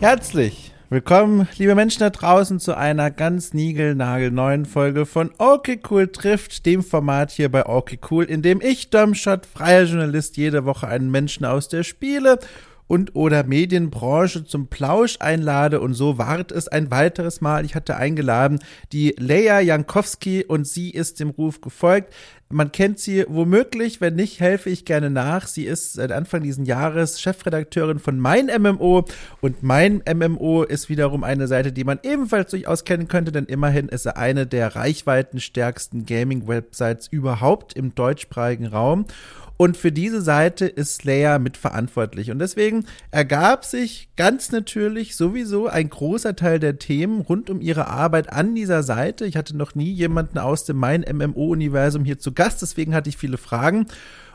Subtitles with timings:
[0.00, 6.66] Herzlich willkommen, liebe Menschen da draußen, zu einer ganz niegelnagelneuen Folge von Okay Cool trifft,
[6.66, 11.10] dem Format hier bei Okay Cool, in dem ich, Domshot, freier Journalist, jede Woche einen
[11.10, 12.38] Menschen aus der Spiele-
[12.88, 17.64] und oder Medienbranche zum Plausch einlade und so ward es ein weiteres Mal.
[17.64, 18.58] Ich hatte eingeladen
[18.92, 22.12] die Leia Jankowski und sie ist dem Ruf gefolgt.
[22.50, 25.46] Man kennt sie womöglich, wenn nicht, helfe ich gerne nach.
[25.46, 29.04] Sie ist seit Anfang dieses Jahres Chefredakteurin von Mein MMO
[29.42, 33.88] und Mein MMO ist wiederum eine Seite, die man ebenfalls durchaus kennen könnte, denn immerhin
[33.88, 39.04] ist sie eine der reichweitenstärksten Gaming-Websites überhaupt im deutschsprachigen Raum.
[39.58, 42.30] Und für diese Seite ist Slayer mitverantwortlich.
[42.30, 47.88] Und deswegen ergab sich ganz natürlich sowieso ein großer Teil der Themen rund um ihre
[47.88, 49.26] Arbeit an dieser Seite.
[49.26, 53.16] Ich hatte noch nie jemanden aus dem Mein MMO-Universum hier zu Gast, deswegen hatte ich
[53.16, 53.88] viele Fragen.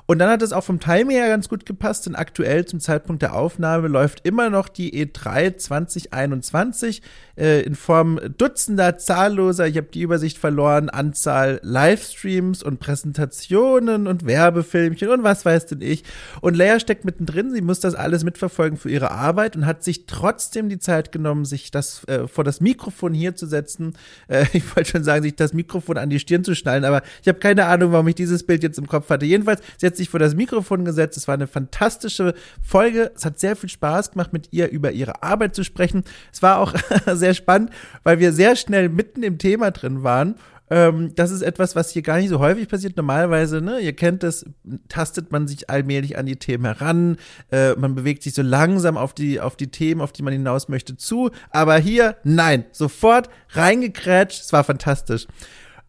[0.06, 3.22] Und dann hat es auch vom Timing her ganz gut gepasst, denn aktuell zum Zeitpunkt
[3.22, 7.02] der Aufnahme läuft immer noch die E3 2021
[7.38, 14.26] äh, in Form dutzender zahlloser, ich habe die Übersicht verloren, Anzahl Livestreams und Präsentationen und
[14.26, 16.04] Werbefilmchen und was weiß denn ich.
[16.42, 20.06] Und Leia steckt mittendrin, sie muss das alles mitverfolgen für ihre Arbeit und hat sich
[20.06, 23.94] trotzdem die Zeit genommen, sich das äh, vor das Mikrofon hier zu setzen.
[24.28, 27.28] Äh, ich wollte schon sagen, sich das Mikrofon an die Stirn zu schnallen, aber ich
[27.28, 29.26] habe keine Ahnung, warum ich dieses Bild jetzt im Kopf hatte.
[29.26, 31.17] Jedenfalls, sie hat hat sich vor das Mikrofon gesetzt.
[31.17, 33.11] Es war eine fantastische Folge.
[33.16, 36.03] Es hat sehr viel Spaß gemacht, mit ihr über ihre Arbeit zu sprechen.
[36.31, 36.73] Es war auch
[37.13, 37.69] sehr spannend,
[38.03, 40.35] weil wir sehr schnell mitten im Thema drin waren.
[40.72, 42.97] Ähm, das ist etwas, was hier gar nicht so häufig passiert.
[42.97, 44.45] Normalerweise, ne, ihr kennt das,
[44.89, 47.17] tastet man sich allmählich an die Themen heran.
[47.52, 50.69] Äh, man bewegt sich so langsam auf die, auf die Themen, auf die man hinaus
[50.69, 51.30] möchte, zu.
[51.52, 54.41] Aber hier, nein, sofort reingekrätscht.
[54.41, 55.28] Es war fantastisch.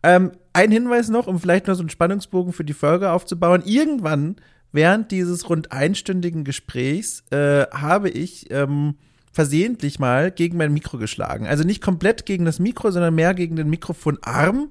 [0.04, 3.62] Ähm, ein Hinweis noch, um vielleicht noch so einen Spannungsbogen für die Folge aufzubauen.
[3.64, 4.36] Irgendwann
[4.70, 8.96] während dieses rund einstündigen Gesprächs äh, habe ich ähm,
[9.32, 11.46] versehentlich mal gegen mein Mikro geschlagen.
[11.46, 14.70] Also nicht komplett gegen das Mikro, sondern mehr gegen den Mikrofonarm.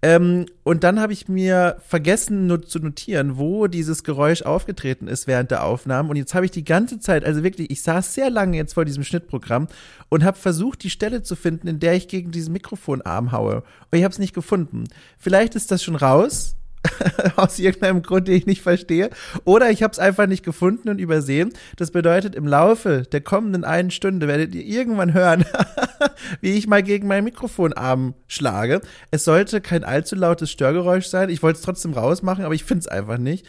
[0.00, 5.26] Ähm, und dann habe ich mir vergessen nur zu notieren, wo dieses Geräusch aufgetreten ist
[5.26, 6.10] während der Aufnahmen.
[6.10, 8.84] Und jetzt habe ich die ganze Zeit, also wirklich, ich saß sehr lange jetzt vor
[8.84, 9.66] diesem Schnittprogramm
[10.08, 13.56] und habe versucht, die Stelle zu finden, in der ich gegen diesen Mikrofonarm haue.
[13.90, 14.84] Und ich habe es nicht gefunden.
[15.18, 16.57] Vielleicht ist das schon raus.
[17.36, 19.10] aus irgendeinem Grund, den ich nicht verstehe.
[19.44, 21.52] Oder ich habe es einfach nicht gefunden und übersehen.
[21.76, 25.44] Das bedeutet, im Laufe der kommenden einen Stunde werdet ihr irgendwann hören,
[26.40, 28.80] wie ich mal gegen meinen Mikrofonarm schlage.
[29.10, 31.30] Es sollte kein allzu lautes Störgeräusch sein.
[31.30, 33.46] Ich wollte es trotzdem rausmachen, aber ich finde es einfach nicht.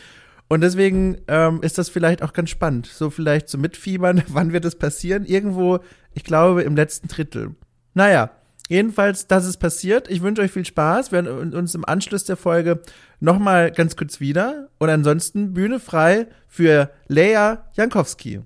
[0.48, 2.88] Und deswegen ähm, ist das vielleicht auch ganz spannend.
[2.88, 5.26] So vielleicht so mitfiebern, wann wird das passieren?
[5.26, 5.80] Irgendwo,
[6.14, 7.56] ich glaube, im letzten Drittel.
[7.94, 8.32] Naja,
[8.70, 10.10] Jedenfalls, das ist passiert.
[10.10, 11.12] Ich wünsche euch viel Spaß.
[11.12, 12.82] Wir hören uns im Anschluss der Folge
[13.20, 14.70] nochmal ganz kurz wieder.
[14.78, 18.42] Und ansonsten Bühne frei für Lea Jankowski.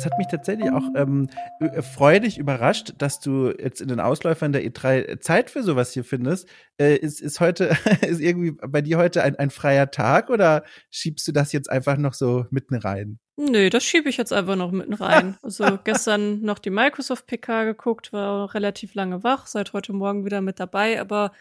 [0.00, 1.28] Das hat mich tatsächlich auch ähm,
[1.60, 6.04] äh, freudig überrascht, dass du jetzt in den Ausläufern der E3 Zeit für sowas hier
[6.04, 6.48] findest.
[6.78, 11.28] Äh, ist, ist heute, ist irgendwie bei dir heute ein, ein freier Tag oder schiebst
[11.28, 13.18] du das jetzt einfach noch so mitten rein?
[13.36, 15.36] Nö, das schiebe ich jetzt einfach noch mitten rein.
[15.42, 20.40] Also gestern noch die Microsoft PK geguckt, war relativ lange wach, seit heute Morgen wieder
[20.40, 21.32] mit dabei, aber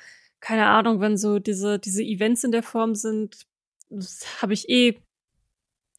[0.41, 3.45] keine Ahnung, wenn so diese, diese Events in der Form sind,
[4.41, 4.99] habe ich eh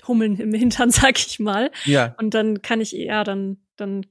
[0.08, 1.70] Hummeln im Hintern, sag ich mal.
[1.84, 2.14] Ja.
[2.18, 4.06] Und dann kann ich eher, dann, dann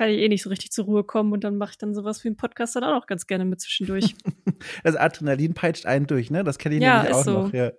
[0.00, 2.24] kann ich eh nicht so richtig zur Ruhe kommen und dann mache ich dann sowas
[2.24, 4.14] wie einen Podcast dann auch ganz gerne mit zwischendurch.
[4.82, 6.42] das Adrenalin peitscht einen durch, ne?
[6.42, 7.32] Das kenne ich ja, nämlich auch so.
[7.32, 7.52] noch.
[7.52, 7.72] Ja.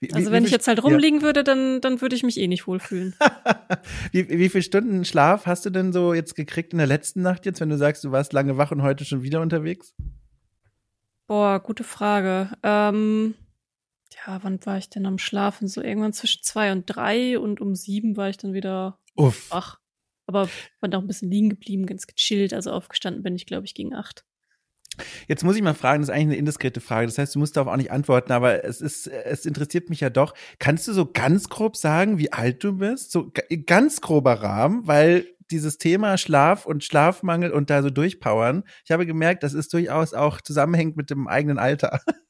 [0.00, 1.26] Wie, also wie, wenn wie ich jetzt halt rumliegen ja.
[1.26, 3.14] würde, dann, dann würde ich mich eh nicht wohlfühlen.
[4.12, 7.46] wie, wie viele Stunden Schlaf hast du denn so jetzt gekriegt in der letzten Nacht
[7.46, 9.94] jetzt, wenn du sagst, du warst lange wach und heute schon wieder unterwegs?
[11.28, 12.50] Boah, gute Frage.
[12.62, 13.34] Ähm,
[14.14, 15.68] ja, wann war ich denn am Schlafen?
[15.68, 19.50] So irgendwann zwischen zwei und drei und um sieben war ich dann wieder Uff.
[19.50, 19.78] wach.
[20.26, 20.48] Aber
[20.80, 22.52] war auch ein bisschen liegen geblieben, ganz gechillt.
[22.52, 24.24] Also aufgestanden bin ich, glaube ich, gegen acht.
[25.26, 27.06] Jetzt muss ich mal fragen, das ist eigentlich eine indiskrete Frage.
[27.06, 30.10] Das heißt, du musst darauf auch nicht antworten, aber es ist, es interessiert mich ja
[30.10, 30.34] doch.
[30.58, 33.12] Kannst du so ganz grob sagen, wie alt du bist?
[33.12, 33.32] So
[33.66, 39.06] ganz grober Rahmen, weil dieses Thema Schlaf und Schlafmangel und da so durchpowern, ich habe
[39.06, 42.00] gemerkt, das ist durchaus auch zusammenhängt mit dem eigenen Alter.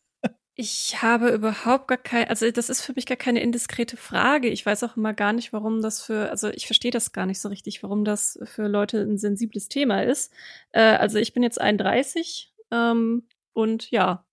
[0.61, 4.49] Ich habe überhaupt gar kein, also das ist für mich gar keine indiskrete Frage.
[4.49, 7.41] Ich weiß auch immer gar nicht, warum das für, also ich verstehe das gar nicht
[7.41, 10.33] so richtig, warum das für Leute ein sensibles Thema ist.
[10.73, 14.27] Äh, also ich bin jetzt 31 ähm, und ja,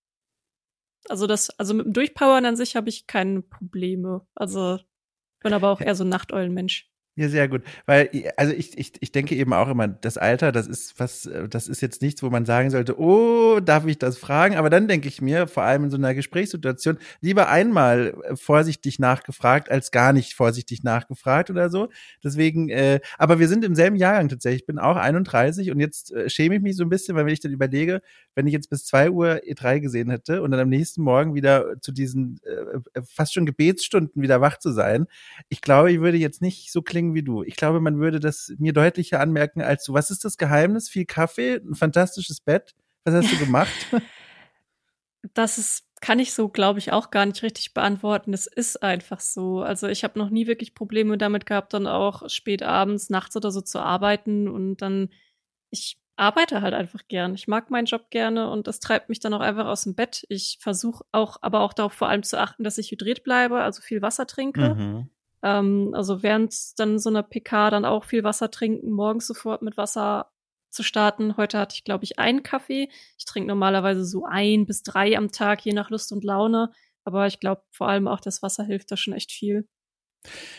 [1.08, 4.26] also das, also mit dem Durchpowern an sich habe ich keine Probleme.
[4.34, 4.80] Also
[5.44, 6.90] bin aber auch eher so ein Nachteulenmensch.
[7.18, 7.62] Ja, sehr gut.
[7.86, 11.66] Weil, also ich, ich, ich denke eben auch immer, das Alter, das ist was, das
[11.66, 14.56] ist jetzt nichts, wo man sagen sollte, oh, darf ich das fragen?
[14.56, 19.70] Aber dann denke ich mir, vor allem in so einer Gesprächssituation, lieber einmal vorsichtig nachgefragt,
[19.70, 21.88] als gar nicht vorsichtig nachgefragt oder so.
[22.22, 24.62] Deswegen, äh, aber wir sind im selben Jahrgang tatsächlich.
[24.62, 27.32] Ich bin auch 31 und jetzt äh, schäme ich mich so ein bisschen, weil wenn
[27.32, 28.02] ich dann überlege,
[28.34, 31.80] wenn ich jetzt bis zwei Uhr E3 gesehen hätte und dann am nächsten Morgen wieder
[31.80, 35.06] zu diesen äh, fast schon Gebetsstunden wieder wach zu sein,
[35.48, 37.42] ich glaube, ich würde jetzt nicht so klingen wie du.
[37.42, 39.94] Ich glaube, man würde das mir deutlicher anmerken als du.
[39.94, 40.88] Was ist das Geheimnis?
[40.88, 42.74] Viel Kaffee, ein fantastisches Bett.
[43.04, 43.86] Was hast du gemacht?
[45.34, 48.34] das ist kann ich so, glaube ich, auch gar nicht richtig beantworten.
[48.34, 49.62] Es ist einfach so.
[49.62, 53.50] Also ich habe noch nie wirklich Probleme damit gehabt, dann auch spät abends, nachts oder
[53.50, 55.08] so zu arbeiten und dann
[55.70, 57.34] ich arbeite halt einfach gern.
[57.34, 60.24] Ich mag meinen Job gerne und das treibt mich dann auch einfach aus dem Bett.
[60.28, 63.82] Ich versuche auch, aber auch darauf vor allem zu achten, dass ich hydriert bleibe, also
[63.82, 64.74] viel Wasser trinke.
[64.74, 65.10] Mhm.
[65.46, 69.76] Ähm, also während dann so einer PK dann auch viel Wasser trinken, morgens sofort mit
[69.76, 70.32] Wasser
[70.70, 71.36] zu starten.
[71.36, 72.88] Heute hatte ich, glaube ich, einen Kaffee.
[73.16, 76.72] Ich trinke normalerweise so ein bis drei am Tag, je nach Lust und Laune.
[77.04, 79.68] Aber ich glaube, vor allem auch das Wasser hilft da schon echt viel.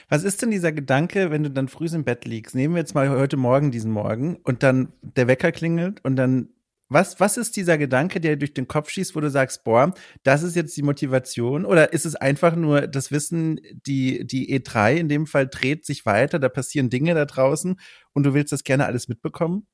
[0.07, 2.55] Was ist denn dieser Gedanke, wenn du dann früh im Bett liegst?
[2.55, 6.47] Nehmen wir jetzt mal heute Morgen diesen Morgen und dann der Wecker klingelt und dann
[6.89, 9.93] was, was ist dieser Gedanke, der durch den Kopf schießt, wo du sagst, boah,
[10.23, 11.65] das ist jetzt die Motivation?
[11.65, 16.05] Oder ist es einfach nur das Wissen, die, die E3 in dem Fall dreht sich
[16.05, 17.79] weiter, da passieren Dinge da draußen
[18.13, 19.67] und du willst das gerne alles mitbekommen?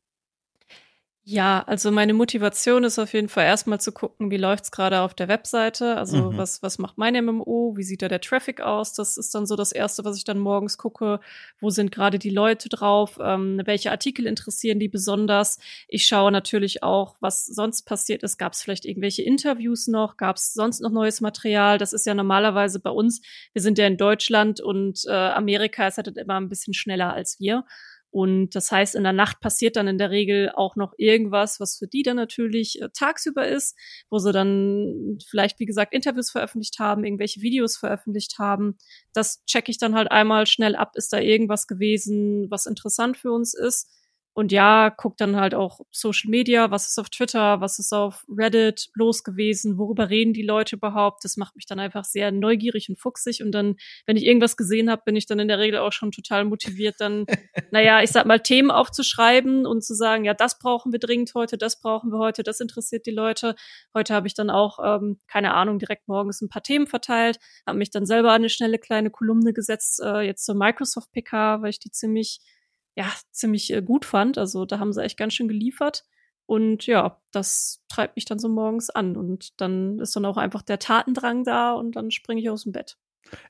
[1.25, 5.13] Ja, also meine Motivation ist auf jeden Fall erstmal zu gucken, wie läuft's gerade auf
[5.13, 5.95] der Webseite.
[5.95, 6.37] Also mhm.
[6.37, 7.77] was, was macht mein MMO?
[7.77, 8.93] Wie sieht da der Traffic aus?
[8.93, 11.21] Das ist dann so das Erste, was ich dann morgens gucke.
[11.61, 13.19] Wo sind gerade die Leute drauf?
[13.23, 15.59] Ähm, welche Artikel interessieren die besonders?
[15.87, 18.37] Ich schaue natürlich auch, was sonst passiert ist.
[18.37, 20.17] Gab es vielleicht irgendwelche Interviews noch?
[20.17, 21.77] Gab es sonst noch neues Material?
[21.77, 23.21] Das ist ja normalerweise bei uns.
[23.53, 27.39] Wir sind ja in Deutschland und äh, Amerika ist halt immer ein bisschen schneller als
[27.39, 27.63] wir.
[28.13, 31.77] Und das heißt, in der Nacht passiert dann in der Regel auch noch irgendwas, was
[31.77, 33.75] für die dann natürlich äh, tagsüber ist,
[34.11, 38.77] wo sie dann vielleicht, wie gesagt, Interviews veröffentlicht haben, irgendwelche Videos veröffentlicht haben.
[39.13, 40.91] Das checke ich dann halt einmal schnell ab.
[40.93, 43.89] Ist da irgendwas gewesen, was interessant für uns ist?
[44.35, 48.25] Und ja, guck dann halt auch Social Media, was ist auf Twitter, was ist auf
[48.27, 51.23] Reddit los gewesen, worüber reden die Leute überhaupt.
[51.23, 53.43] Das macht mich dann einfach sehr neugierig und fuchsig.
[53.43, 53.75] Und dann,
[54.07, 56.95] wenn ich irgendwas gesehen habe, bin ich dann in der Regel auch schon total motiviert,
[56.97, 57.25] dann,
[57.71, 61.57] naja, ich sag mal, Themen aufzuschreiben und zu sagen, ja, das brauchen wir dringend heute,
[61.57, 63.55] das brauchen wir heute, das interessiert die Leute.
[63.93, 67.77] Heute habe ich dann auch, ähm, keine Ahnung, direkt morgens ein paar Themen verteilt, habe
[67.77, 71.79] mich dann selber eine schnelle kleine Kolumne gesetzt, äh, jetzt zur Microsoft PK, weil ich
[71.79, 72.39] die ziemlich
[72.95, 74.37] ja, ziemlich äh, gut fand.
[74.37, 76.05] Also da haben sie echt ganz schön geliefert.
[76.45, 79.15] Und ja, das treibt mich dann so morgens an.
[79.15, 82.73] Und dann ist dann auch einfach der Tatendrang da und dann springe ich aus dem
[82.73, 82.97] Bett.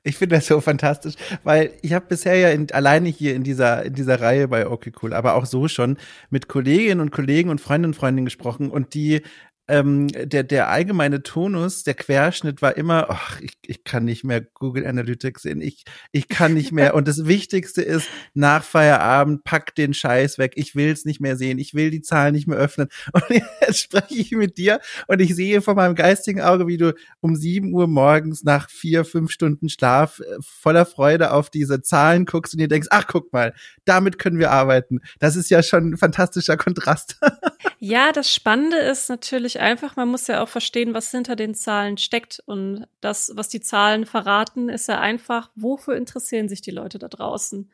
[0.02, 3.84] Ich finde das so fantastisch, weil ich habe bisher ja in, alleine hier in dieser
[3.84, 5.98] in dieser Reihe bei Okay aber auch so schon
[6.30, 9.22] mit Kolleginnen und Kollegen und Freundinnen und Freundinnen gesprochen und die
[9.66, 14.42] ähm, der, der allgemeine Tonus, der Querschnitt war immer, ach, ich, ich kann nicht mehr
[14.42, 16.94] Google Analytics sehen, ich, ich kann nicht mehr.
[16.94, 21.36] Und das Wichtigste ist, nach Feierabend, pack den Scheiß weg, ich will es nicht mehr
[21.36, 22.88] sehen, ich will die Zahlen nicht mehr öffnen.
[23.12, 26.94] Und jetzt spreche ich mit dir und ich sehe vor meinem geistigen Auge, wie du
[27.20, 32.24] um sieben Uhr morgens nach vier, fünf Stunden Schlaf äh, voller Freude auf diese Zahlen
[32.24, 33.54] guckst und dir denkst, ach, guck mal,
[33.84, 35.00] damit können wir arbeiten.
[35.18, 37.18] Das ist ja schon ein fantastischer Kontrast.
[37.86, 41.96] Ja, das Spannende ist natürlich einfach, man muss ja auch verstehen, was hinter den Zahlen
[41.98, 42.42] steckt.
[42.46, 47.08] Und das, was die Zahlen verraten, ist ja einfach, wofür interessieren sich die Leute da
[47.08, 47.70] draußen?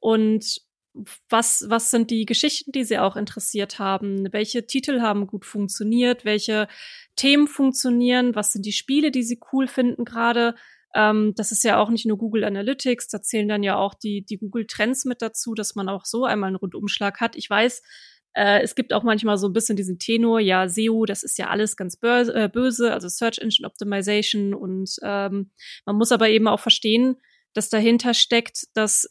[0.00, 0.62] Und
[1.28, 4.32] was, was sind die Geschichten, die sie auch interessiert haben?
[4.32, 6.24] Welche Titel haben gut funktioniert?
[6.24, 6.68] Welche
[7.16, 8.34] Themen funktionieren?
[8.34, 10.54] Was sind die Spiele, die sie cool finden gerade?
[10.94, 14.24] Ähm, das ist ja auch nicht nur Google Analytics, da zählen dann ja auch die,
[14.24, 17.34] die Google Trends mit dazu, dass man auch so einmal einen Rundumschlag hat.
[17.34, 17.82] Ich weiß,
[18.34, 21.48] äh, es gibt auch manchmal so ein bisschen diesen Tenor, ja, SEO, das ist ja
[21.48, 24.54] alles ganz böse, äh, böse also Search Engine Optimization.
[24.54, 25.50] Und ähm,
[25.86, 27.16] man muss aber eben auch verstehen,
[27.52, 29.08] dass dahinter steckt, dass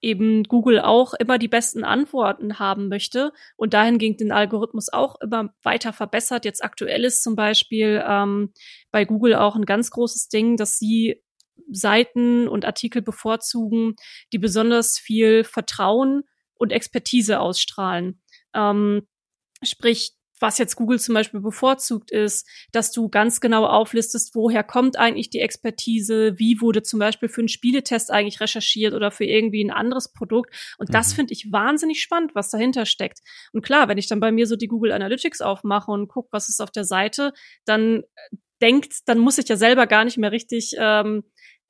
[0.00, 5.54] eben Google auch immer die besten Antworten haben möchte und dahingehend den Algorithmus auch immer
[5.62, 6.44] weiter verbessert.
[6.44, 8.52] Jetzt aktuell ist zum Beispiel ähm,
[8.90, 11.22] bei Google auch ein ganz großes Ding, dass sie
[11.70, 13.94] Seiten und Artikel bevorzugen,
[14.32, 18.20] die besonders viel Vertrauen und Expertise ausstrahlen.
[18.54, 19.06] Ähm,
[19.62, 24.98] sprich, was jetzt Google zum Beispiel bevorzugt ist, dass du ganz genau auflistest, woher kommt
[24.98, 29.64] eigentlich die Expertise, wie wurde zum Beispiel für einen Spieletest eigentlich recherchiert oder für irgendwie
[29.64, 30.54] ein anderes Produkt.
[30.76, 31.16] Und das mhm.
[31.16, 33.20] finde ich wahnsinnig spannend, was dahinter steckt.
[33.52, 36.48] Und klar, wenn ich dann bei mir so die Google Analytics aufmache und gucke, was
[36.48, 37.32] ist auf der Seite,
[37.64, 38.02] dann
[38.60, 41.24] denkt, dann muss ich ja selber gar nicht mehr richtig ähm,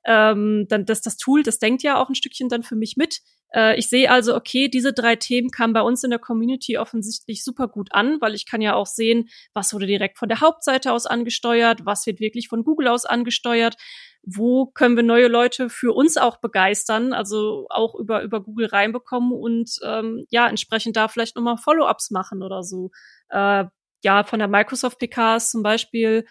[0.05, 3.21] ähm, dann das, das Tool, das denkt ja auch ein Stückchen dann für mich mit.
[3.53, 7.43] Äh, ich sehe also, okay, diese drei Themen kamen bei uns in der Community offensichtlich
[7.43, 10.91] super gut an, weil ich kann ja auch sehen, was wurde direkt von der Hauptseite
[10.91, 13.77] aus angesteuert, was wird wirklich von Google aus angesteuert
[14.25, 19.31] wo können wir neue Leute für uns auch begeistern, also auch über, über Google reinbekommen
[19.31, 22.91] und ähm, ja, entsprechend da vielleicht nochmal Follow-ups machen oder so.
[23.29, 23.65] Äh,
[24.03, 26.25] ja, von der Microsoft PKs zum Beispiel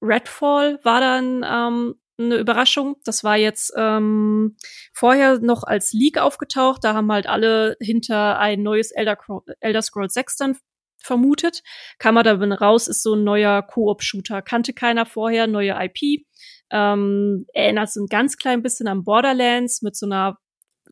[0.00, 2.96] Redfall war dann ähm, eine Überraschung.
[3.04, 4.56] Das war jetzt ähm,
[4.92, 6.84] vorher noch als Leak aufgetaucht.
[6.84, 9.18] Da haben halt alle hinter ein neues Elder,
[9.60, 10.56] Elder Scrolls 6 dann
[10.98, 11.62] vermutet.
[11.98, 14.42] Kam da raus, ist so ein neuer Koop-Shooter.
[14.42, 16.24] Kannte keiner vorher, neue IP.
[16.70, 20.38] Ähm, erinnert so ein ganz klein bisschen an Borderlands mit so einer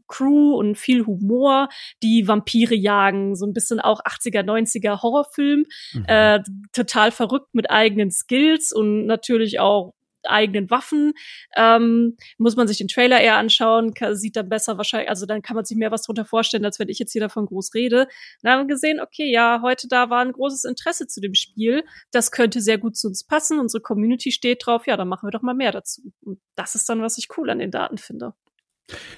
[0.08, 1.68] Crew und viel Humor,
[2.02, 5.64] die Vampire jagen, so ein bisschen auch 80er, 90er Horrorfilm,
[5.94, 6.04] mhm.
[6.06, 6.40] äh,
[6.72, 11.12] total verrückt mit eigenen Skills und natürlich auch eigenen Waffen.
[11.56, 15.42] Ähm, muss man sich den Trailer eher anschauen, kann, sieht dann besser wahrscheinlich, also dann
[15.42, 18.08] kann man sich mehr was drunter vorstellen, als wenn ich jetzt hier davon groß rede.
[18.42, 21.84] Dann haben wir gesehen, okay, ja, heute da war ein großes Interesse zu dem Spiel.
[22.10, 23.58] Das könnte sehr gut zu uns passen.
[23.58, 24.86] Unsere Community steht drauf.
[24.86, 26.02] Ja, dann machen wir doch mal mehr dazu.
[26.22, 28.34] Und das ist dann, was ich cool an den Daten finde.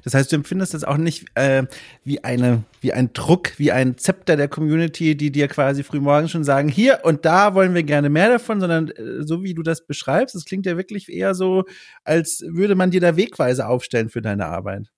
[0.02, 1.64] Das heißt, du empfindest das auch nicht äh,
[2.04, 6.44] wie eine, wie ein Druck, wie ein Zepter der Community, die dir quasi frühmorgens schon
[6.44, 9.86] sagen, hier und da wollen wir gerne mehr davon, sondern äh, so wie du das
[9.86, 11.64] beschreibst, das klingt ja wirklich eher so,
[12.04, 14.90] als würde man dir da Wegweise aufstellen für deine Arbeit.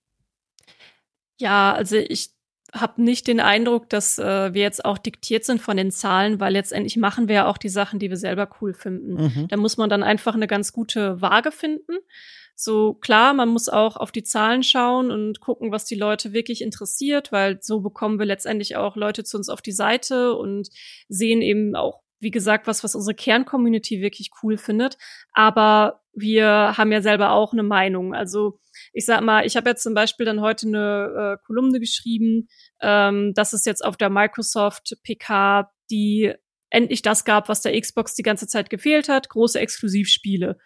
[1.39, 2.31] Ja, also ich
[2.73, 6.53] habe nicht den Eindruck, dass äh, wir jetzt auch diktiert sind von den Zahlen, weil
[6.53, 9.15] letztendlich machen wir ja auch die Sachen, die wir selber cool finden.
[9.15, 9.49] Mhm.
[9.49, 11.93] Da muss man dann einfach eine ganz gute Waage finden.
[12.59, 16.63] So klar, man muss auch auf die Zahlen schauen und gucken, was die Leute wirklich
[16.63, 20.71] interessiert, weil so bekommen wir letztendlich auch Leute zu uns auf die Seite und
[21.07, 24.97] sehen eben auch, wie gesagt, was, was unsere Kerncommunity wirklich cool findet.
[25.35, 28.15] Aber wir haben ja selber auch eine Meinung.
[28.15, 28.59] Also
[28.95, 32.49] ich sag mal, ich habe jetzt zum Beispiel dann heute eine äh, Kolumne geschrieben,
[32.81, 36.33] ähm, dass es jetzt auf der Microsoft PK die
[36.71, 40.57] endlich das gab, was der Xbox die ganze Zeit gefehlt hat, große Exklusivspiele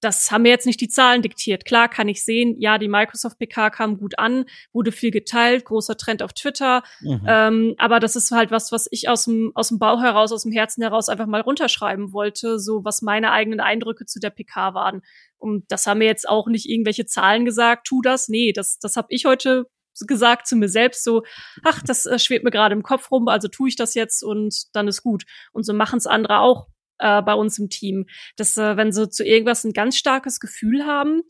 [0.00, 1.64] das haben mir jetzt nicht die Zahlen diktiert.
[1.64, 5.96] Klar kann ich sehen, ja, die Microsoft PK kam gut an, wurde viel geteilt, großer
[5.96, 6.82] Trend auf Twitter.
[7.00, 7.22] Mhm.
[7.26, 10.42] Ähm, aber das ist halt was, was ich aus dem, aus dem Bauch heraus, aus
[10.44, 14.74] dem Herzen heraus einfach mal runterschreiben wollte, so was meine eigenen Eindrücke zu der PK
[14.74, 15.02] waren.
[15.36, 18.28] Und das haben mir jetzt auch nicht irgendwelche Zahlen gesagt, tu das.
[18.28, 19.66] Nee, das, das habe ich heute
[20.06, 21.24] gesagt zu mir selbst so,
[21.64, 24.74] ach, das äh, schwebt mir gerade im Kopf rum, also tue ich das jetzt und
[24.74, 25.24] dann ist gut.
[25.52, 29.08] Und so machen es andere auch äh, bei uns im Team, dass äh, wenn sie
[29.08, 31.22] zu irgendwas ein ganz starkes Gefühl haben,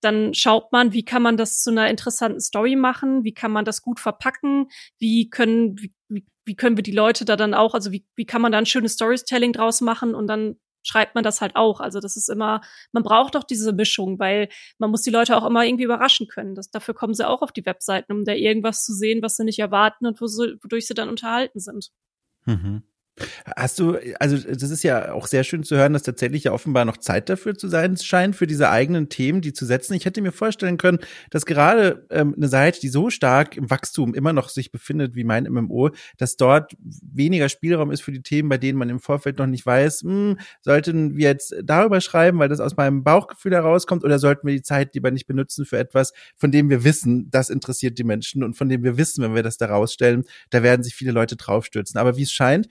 [0.00, 3.64] dann schaut man, wie kann man das zu einer interessanten Story machen, wie kann man
[3.64, 4.68] das gut verpacken,
[4.98, 8.42] wie können, wie, wie können wir die Leute da dann auch, also wie, wie kann
[8.42, 10.56] man da ein schönes Storytelling draus machen und dann
[10.86, 11.80] schreibt man das halt auch.
[11.80, 12.60] Also das ist immer,
[12.92, 16.54] man braucht doch diese Mischung, weil man muss die Leute auch immer irgendwie überraschen können.
[16.54, 19.44] Das, dafür kommen sie auch auf die Webseiten, um da irgendwas zu sehen, was sie
[19.44, 21.90] nicht erwarten und wodurch sie dann unterhalten sind.
[22.44, 22.84] Mhm.
[23.56, 26.84] Hast du, also das ist ja auch sehr schön zu hören, dass tatsächlich ja offenbar
[26.84, 29.94] noch Zeit dafür zu sein scheint, für diese eigenen Themen, die zu setzen.
[29.94, 30.98] Ich hätte mir vorstellen können,
[31.30, 35.24] dass gerade ähm, eine Seite, die so stark im Wachstum immer noch sich befindet wie
[35.24, 39.38] mein MMO, dass dort weniger Spielraum ist für die Themen, bei denen man im Vorfeld
[39.38, 44.04] noch nicht weiß, hm, sollten wir jetzt darüber schreiben, weil das aus meinem Bauchgefühl herauskommt,
[44.04, 47.48] oder sollten wir die Zeit lieber nicht benutzen für etwas, von dem wir wissen, das
[47.48, 50.82] interessiert die Menschen und von dem wir wissen, wenn wir das da rausstellen, da werden
[50.82, 51.98] sich viele Leute draufstürzen.
[51.98, 52.68] Aber wie es scheint,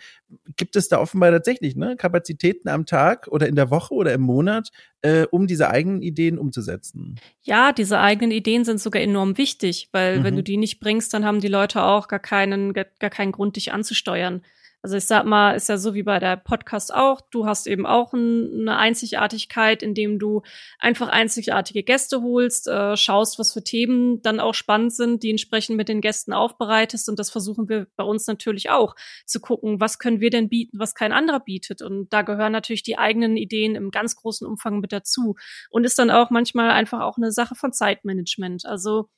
[0.57, 4.21] gibt es da offenbar tatsächlich ne, Kapazitäten am Tag oder in der Woche oder im
[4.21, 4.69] Monat,
[5.01, 7.15] äh, um diese eigenen Ideen umzusetzen.
[7.43, 10.23] Ja, diese eigenen Ideen sind sogar enorm wichtig, weil mhm.
[10.23, 13.31] wenn du die nicht bringst, dann haben die Leute auch gar keinen, gar, gar keinen
[13.31, 14.41] Grund, dich anzusteuern.
[14.85, 17.19] Also ich sag mal, ist ja so wie bei der Podcast auch.
[17.31, 20.43] Du hast eben auch ein, eine Einzigartigkeit, indem du
[20.77, 25.75] einfach einzigartige Gäste holst, äh, schaust, was für Themen dann auch spannend sind, die entsprechend
[25.75, 27.09] mit den Gästen aufbereitest.
[27.09, 30.77] Und das versuchen wir bei uns natürlich auch zu gucken, was können wir denn bieten,
[30.77, 31.81] was kein anderer bietet.
[31.81, 35.35] Und da gehören natürlich die eigenen Ideen im ganz großen Umfang mit dazu.
[35.71, 38.67] Und ist dann auch manchmal einfach auch eine Sache von Zeitmanagement.
[38.67, 39.09] Also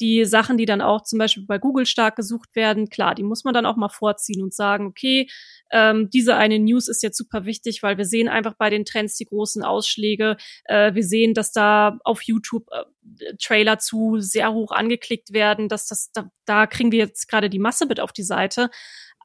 [0.00, 3.44] die Sachen, die dann auch zum Beispiel bei Google stark gesucht werden, klar, die muss
[3.44, 5.28] man dann auch mal vorziehen und sagen, okay,
[5.70, 9.16] ähm, diese eine News ist jetzt super wichtig, weil wir sehen einfach bei den Trends
[9.16, 10.36] die großen Ausschläge.
[10.64, 15.86] Äh, wir sehen, dass da auf YouTube äh, Trailer zu sehr hoch angeklickt werden, dass
[15.86, 18.70] das da, da kriegen wir jetzt gerade die Masse mit auf die Seite.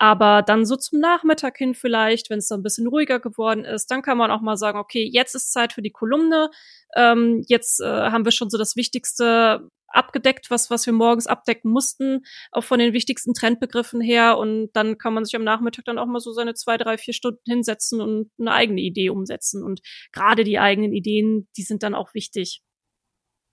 [0.01, 3.91] Aber dann so zum Nachmittag hin vielleicht, wenn es dann ein bisschen ruhiger geworden ist,
[3.91, 6.50] dann kann man auch mal sagen, okay, jetzt ist Zeit für die Kolumne.
[6.96, 11.72] Ähm, jetzt äh, haben wir schon so das Wichtigste abgedeckt, was, was wir morgens abdecken
[11.72, 14.38] mussten, auch von den wichtigsten Trendbegriffen her.
[14.38, 17.13] Und dann kann man sich am Nachmittag dann auch mal so seine zwei, drei, vier
[17.13, 19.63] Stunden hinsetzen und eine eigene Idee umsetzen.
[19.63, 19.81] Und
[20.12, 22.62] gerade die eigenen Ideen, die sind dann auch wichtig.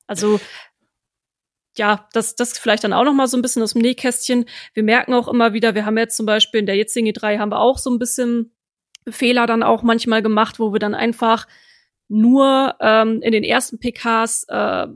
[0.06, 0.40] Also
[1.78, 4.46] ja, das, das vielleicht dann auch noch mal so ein bisschen aus dem Nähkästchen.
[4.74, 7.50] Wir merken auch immer wieder, wir haben jetzt zum Beispiel in der jetzigen E3 haben
[7.50, 8.52] wir auch so ein bisschen
[9.08, 11.46] Fehler dann auch manchmal gemacht, wo wir dann einfach
[12.08, 14.86] nur ähm, in den ersten PKs äh,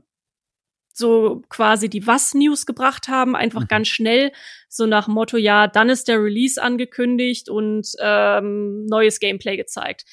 [1.01, 3.69] so quasi die Was-News gebracht haben, einfach mhm.
[3.69, 4.31] ganz schnell,
[4.69, 10.05] so nach Motto, ja, dann ist der Release angekündigt und ähm, neues Gameplay gezeigt.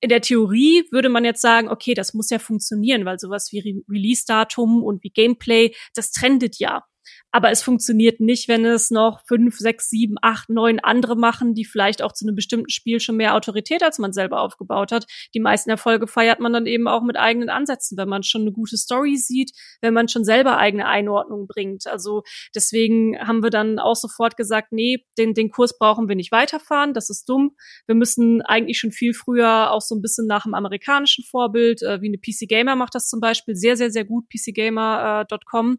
[0.00, 3.60] In der Theorie würde man jetzt sagen, okay, das muss ja funktionieren, weil sowas wie
[3.60, 6.84] Re Release-Datum und wie Gameplay, das trendet ja.
[7.32, 11.64] Aber es funktioniert nicht, wenn es noch fünf, sechs, sieben, acht, neun andere machen, die
[11.64, 15.06] vielleicht auch zu einem bestimmten Spiel schon mehr Autorität als man selber aufgebaut hat.
[15.34, 18.52] Die meisten Erfolge feiert man dann eben auch mit eigenen Ansätzen, wenn man schon eine
[18.52, 21.86] gute Story sieht, wenn man schon selber eigene Einordnungen bringt.
[21.86, 22.22] Also
[22.54, 26.94] deswegen haben wir dann auch sofort gesagt, nee, den, den Kurs brauchen wir nicht weiterfahren,
[26.94, 27.56] das ist dumm.
[27.86, 32.00] Wir müssen eigentlich schon viel früher auch so ein bisschen nach dem amerikanischen Vorbild, äh,
[32.00, 35.78] wie eine PC Gamer macht das zum Beispiel sehr, sehr, sehr gut, pcgamer.com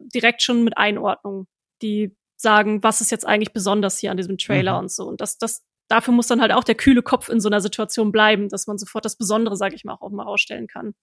[0.00, 1.46] direkt schon mit Einordnung,
[1.82, 4.78] die sagen, was ist jetzt eigentlich besonders hier an diesem Trailer mhm.
[4.80, 5.06] und so.
[5.08, 8.12] Und das, das, dafür muss dann halt auch der kühle Kopf in so einer Situation
[8.12, 10.94] bleiben, dass man sofort das Besondere, sage ich mal, auch mal ausstellen kann.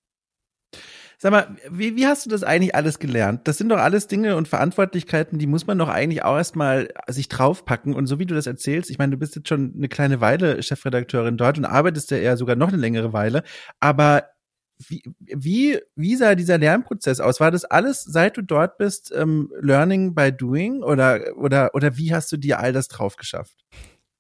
[1.17, 3.47] Sag mal, wie, wie hast du das eigentlich alles gelernt?
[3.47, 7.29] Das sind doch alles Dinge und Verantwortlichkeiten, die muss man doch eigentlich auch erstmal sich
[7.29, 7.93] draufpacken.
[7.93, 10.63] Und so wie du das erzählst, ich meine, du bist jetzt schon eine kleine Weile
[10.63, 13.43] Chefredakteurin dort und arbeitest ja eher sogar noch eine längere Weile.
[13.79, 14.30] Aber
[14.87, 17.39] wie, wie, wie sah dieser Lernprozess aus?
[17.39, 22.13] War das alles, seit du dort bist, ähm, Learning by Doing oder, oder, oder wie
[22.13, 23.65] hast du dir all das drauf geschafft?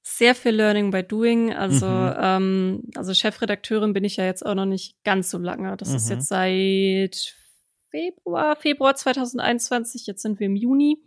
[0.03, 1.53] Sehr viel Learning by Doing.
[1.53, 2.15] Also, mhm.
[2.19, 5.77] ähm, also Chefredakteurin bin ich ja jetzt auch noch nicht ganz so lange.
[5.77, 5.95] Das mhm.
[5.95, 7.35] ist jetzt seit
[7.89, 10.07] Februar, Februar 2021.
[10.07, 10.97] Jetzt sind wir im Juni.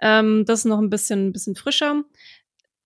[0.00, 2.04] Ähm, das ist noch ein bisschen, ein bisschen frischer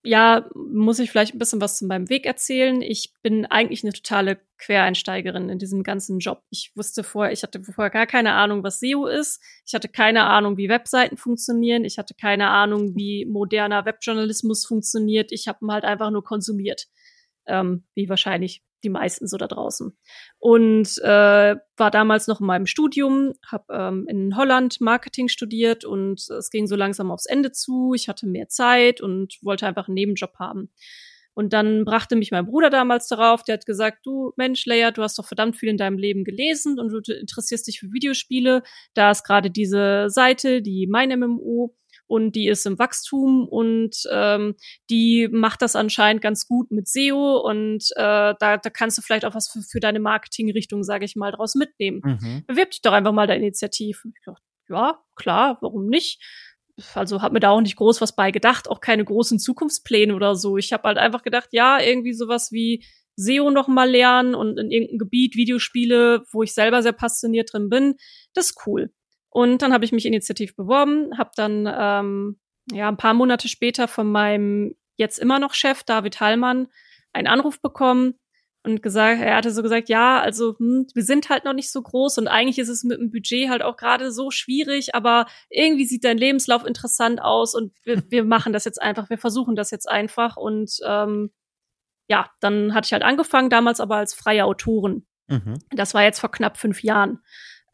[0.05, 2.81] ja, muss ich vielleicht ein bisschen was zu meinem Weg erzählen.
[2.81, 6.43] Ich bin eigentlich eine totale Quereinsteigerin in diesem ganzen Job.
[6.49, 9.41] Ich wusste vorher, ich hatte vorher gar keine Ahnung, was SEO ist.
[9.65, 11.85] Ich hatte keine Ahnung, wie Webseiten funktionieren.
[11.85, 15.31] Ich hatte keine Ahnung, wie moderner Webjournalismus funktioniert.
[15.31, 16.87] Ich habe halt einfach nur konsumiert,
[17.47, 19.97] ähm, wie wahrscheinlich die meisten so da draußen.
[20.37, 26.29] Und äh, war damals noch in meinem Studium, habe ähm, in Holland Marketing studiert und
[26.29, 27.93] es ging so langsam aufs Ende zu.
[27.95, 30.71] Ich hatte mehr Zeit und wollte einfach einen Nebenjob haben.
[31.35, 35.03] Und dann brachte mich mein Bruder damals darauf, der hat gesagt, du Mensch, Leia, du
[35.03, 38.63] hast doch verdammt viel in deinem Leben gelesen und du interessierst dich für Videospiele.
[38.93, 41.75] Da ist gerade diese Seite, die Mein MMO,
[42.07, 44.55] und die ist im Wachstum und ähm,
[44.89, 49.25] die macht das anscheinend ganz gut mit SEO und äh, da, da kannst du vielleicht
[49.25, 52.01] auch was für, für deine Marketingrichtung, sage ich mal, draus mitnehmen.
[52.03, 52.43] Mhm.
[52.47, 53.97] Bewirb dich doch einfach mal der Initiative.
[54.05, 56.21] Ich dachte, ja, klar, warum nicht?
[56.93, 60.35] Also habe mir da auch nicht groß was bei gedacht, auch keine großen Zukunftspläne oder
[60.35, 60.57] so.
[60.57, 62.83] Ich habe halt einfach gedacht, ja, irgendwie sowas wie
[63.15, 67.69] SEO noch mal lernen und in irgendeinem Gebiet Videospiele, wo ich selber sehr passioniert drin
[67.69, 67.95] bin,
[68.33, 68.91] das ist cool.
[69.35, 72.39] Und dann habe ich mich initiativ beworben, habe dann ähm,
[72.71, 76.69] ja ein paar Monate später von meinem jetzt immer noch Chef David Hallmann
[77.11, 78.13] einen Anruf bekommen
[78.63, 81.81] und gesagt, er hatte so gesagt, ja, also hm, wir sind halt noch nicht so
[81.81, 85.85] groß und eigentlich ist es mit dem Budget halt auch gerade so schwierig, aber irgendwie
[85.85, 89.69] sieht dein Lebenslauf interessant aus und wir, wir machen das jetzt einfach, wir versuchen das
[89.69, 91.29] jetzt einfach und ähm,
[92.07, 95.05] ja, dann hatte ich halt angefangen, damals aber als freie Autorin.
[95.27, 95.59] Mhm.
[95.71, 97.19] Das war jetzt vor knapp fünf Jahren.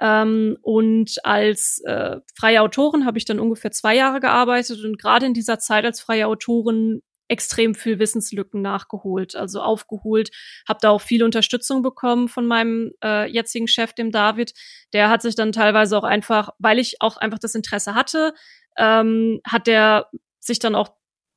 [0.02, 5.28] Ähm, und als äh, freie Autorin habe ich dann ungefähr zwei Jahre gearbeitet und gerade
[5.28, 10.32] in dieser Zeit als freie Autorin extrem viel Wissenslücken nachgeholt, also aufgeholt,
[10.68, 14.54] habe da auch viel Unterstützung bekommen von meinem äh, jetzigen Chef, dem David.
[14.92, 18.34] Der hat sich dann teilweise auch einfach, weil ich auch einfach das Interesse hatte,
[18.78, 20.10] ähm, hat der
[20.40, 20.90] sich dann auch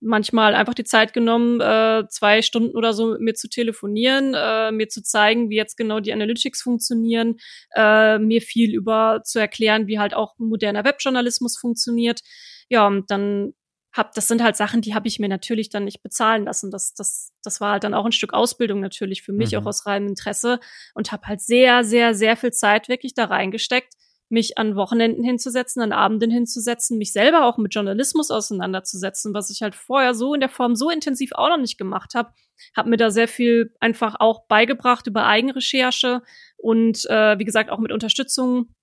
[0.04, 4.70] manchmal einfach die Zeit genommen, äh, zwei Stunden oder so mit mir zu telefonieren, äh,
[4.70, 7.36] mir zu zeigen, wie jetzt genau die Analytics funktionieren,
[7.74, 12.20] äh, mir viel über zu erklären, wie halt auch moderner Webjournalismus funktioniert.
[12.68, 13.54] Ja, und dann
[13.94, 16.70] hab, das sind halt Sachen, die habe ich mir natürlich dann nicht bezahlen lassen.
[16.72, 19.58] Das, das, das war halt dann auch ein Stück Ausbildung natürlich für mich, mhm.
[19.58, 20.58] auch aus reinem Interesse
[20.94, 23.94] und habe halt sehr, sehr, sehr viel Zeit wirklich da reingesteckt,
[24.34, 29.62] mich an Wochenenden hinzusetzen, an Abenden hinzusetzen, mich selber auch mit Journalismus auseinanderzusetzen, was ich
[29.62, 32.32] halt vorher so in der Form so intensiv auch noch nicht gemacht habe.
[32.76, 36.22] Hab mir da sehr viel einfach auch beigebracht über Eigenrecherche
[36.56, 38.74] und äh, wie gesagt auch mit Unterstützung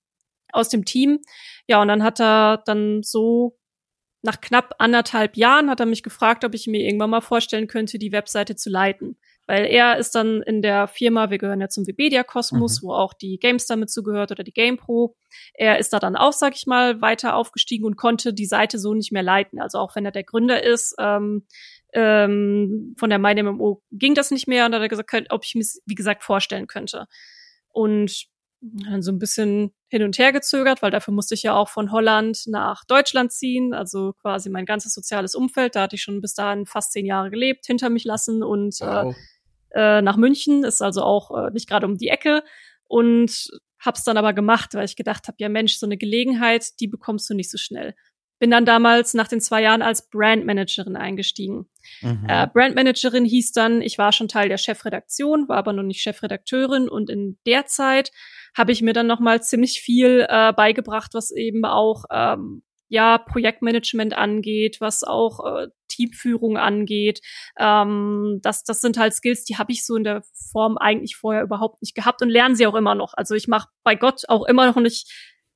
[0.52, 1.20] aus dem Team.
[1.68, 3.58] Ja, und dann hat er dann so
[4.22, 7.98] nach knapp anderthalb Jahren hat er mich gefragt, ob ich mir irgendwann mal vorstellen könnte,
[7.98, 9.18] die Webseite zu leiten.
[9.52, 12.86] Weil er ist dann in der Firma, wir gehören ja zum Webedia-Kosmos, mhm.
[12.86, 15.14] wo auch die GameStar mit zugehört oder die GamePro.
[15.52, 18.94] Er ist da dann auch, sag ich mal, weiter aufgestiegen und konnte die Seite so
[18.94, 19.60] nicht mehr leiten.
[19.60, 21.46] Also auch wenn er der Gründer ist, ähm,
[21.92, 25.66] ähm, von der MyMMO ging das nicht mehr und hat er gesagt, ob ich mir
[25.84, 27.06] wie gesagt vorstellen könnte.
[27.68, 28.28] Und
[28.62, 31.92] dann so ein bisschen hin und her gezögert, weil dafür musste ich ja auch von
[31.92, 35.74] Holland nach Deutschland ziehen, also quasi mein ganzes soziales Umfeld.
[35.74, 38.86] Da hatte ich schon bis dahin fast zehn Jahre gelebt, hinter mich lassen und äh,
[38.86, 39.14] wow.
[39.14, 39.18] äh,
[39.74, 42.42] nach München ist also auch äh, nicht gerade um die Ecke
[42.84, 46.88] und hab's dann aber gemacht, weil ich gedacht habe, ja Mensch, so eine Gelegenheit, die
[46.88, 47.94] bekommst du nicht so schnell.
[48.38, 51.66] Bin dann damals nach den zwei Jahren als Brandmanagerin eingestiegen.
[52.00, 52.26] Mhm.
[52.28, 56.88] Äh, Brandmanagerin hieß dann, ich war schon Teil der Chefredaktion, war aber noch nicht Chefredakteurin
[56.88, 58.10] und in der Zeit
[58.56, 63.16] habe ich mir dann noch mal ziemlich viel äh, beigebracht, was eben auch ähm, ja
[63.16, 67.20] Projektmanagement angeht, was auch äh, Teamführung angeht.
[67.58, 71.42] Ähm, das, das sind halt Skills, die habe ich so in der Form eigentlich vorher
[71.42, 73.14] überhaupt nicht gehabt und lernen sie auch immer noch.
[73.14, 75.10] Also ich mache bei Gott auch immer noch nicht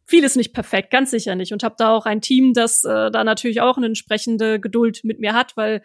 [0.06, 1.52] vieles nicht perfekt, ganz sicher nicht.
[1.52, 5.20] Und habe da auch ein Team, das äh, da natürlich auch eine entsprechende Geduld mit
[5.20, 5.82] mir hat, weil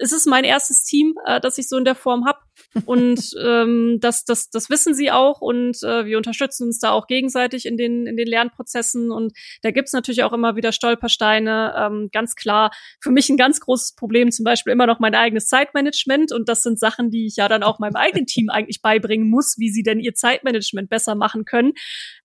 [0.00, 2.42] es ist mein erstes Team, äh, das ich so in der Form hab
[2.84, 7.06] und ähm, das, das, das wissen sie auch und äh, wir unterstützen uns da auch
[7.06, 11.74] gegenseitig in den, in den Lernprozessen und da gibt's natürlich auch immer wieder Stolpersteine.
[11.76, 12.70] Ähm, ganz klar,
[13.00, 16.62] für mich ein ganz großes Problem zum Beispiel immer noch mein eigenes Zeitmanagement und das
[16.62, 19.82] sind Sachen, die ich ja dann auch meinem eigenen Team eigentlich beibringen muss, wie sie
[19.82, 21.72] denn ihr Zeitmanagement besser machen können.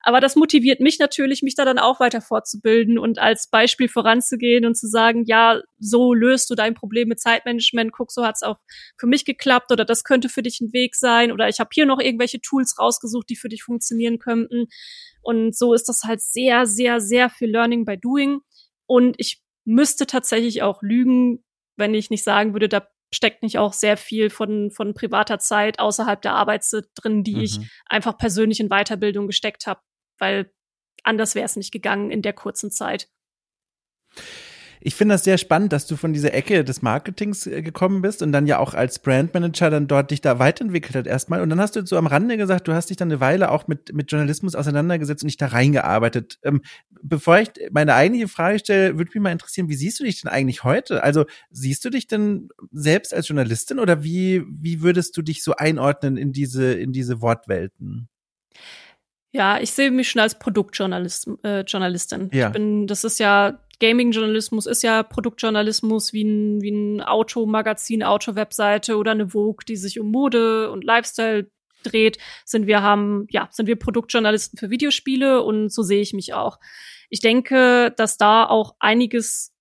[0.02, 4.66] Aber das motiviert mich natürlich, mich da dann auch weiter fortzubilden und als Beispiel voranzugehen
[4.66, 7.53] und zu sagen, ja, so löst du dein Problem mit Zeitmanagement,
[7.92, 8.58] guck, so hat's auch
[8.98, 11.86] für mich geklappt oder das könnte für dich ein Weg sein oder ich habe hier
[11.86, 14.68] noch irgendwelche Tools rausgesucht, die für dich funktionieren könnten.
[15.22, 18.42] Und so ist das halt sehr, sehr, sehr viel Learning by Doing.
[18.86, 21.44] Und ich müsste tatsächlich auch lügen,
[21.78, 25.80] wenn ich nicht sagen würde, da steckt nicht auch sehr viel von, von privater Zeit
[25.80, 27.42] außerhalb der Arbeitszeit drin, die mhm.
[27.42, 29.82] ich einfach persönlich in Weiterbildung gesteckt habe,
[30.18, 30.52] weil
[31.04, 33.08] anders wäre es nicht gegangen in der kurzen Zeit.
[34.86, 38.22] Ich finde das sehr spannend, dass du von dieser Ecke des Marketings äh, gekommen bist
[38.22, 41.42] und dann ja auch als Brandmanager dann dort dich da weiterentwickelt hat erstmal.
[41.42, 43.68] Und dann hast du so am Rande gesagt, du hast dich dann eine Weile auch
[43.68, 46.38] mit, mit Journalismus auseinandergesetzt und dich da reingearbeitet.
[46.44, 46.62] Ähm,
[47.02, 50.30] bevor ich meine eigentliche Frage stelle, würde mich mal interessieren, wie siehst du dich denn
[50.30, 51.02] eigentlich heute?
[51.02, 55.56] Also siehst du dich denn selbst als Journalistin oder wie, wie würdest du dich so
[55.56, 58.10] einordnen in diese, in diese Wortwelten?
[59.32, 62.30] Ja, ich sehe mich schon als Produktjournalist, äh, Journalistin.
[62.32, 62.48] Ja.
[62.48, 68.96] Ich bin, das ist ja Gaming-Journalismus ist ja Produktjournalismus wie ein, wie ein Automagazin, Auto-Webseite
[68.96, 71.52] oder eine Vogue, die sich um Mode und Lifestyle
[71.84, 76.34] dreht, sind wir haben, ja, sind wir Produktjournalisten für Videospiele und so sehe ich mich
[76.34, 76.60] auch.
[77.10, 79.54] Ich denke, dass da auch einiges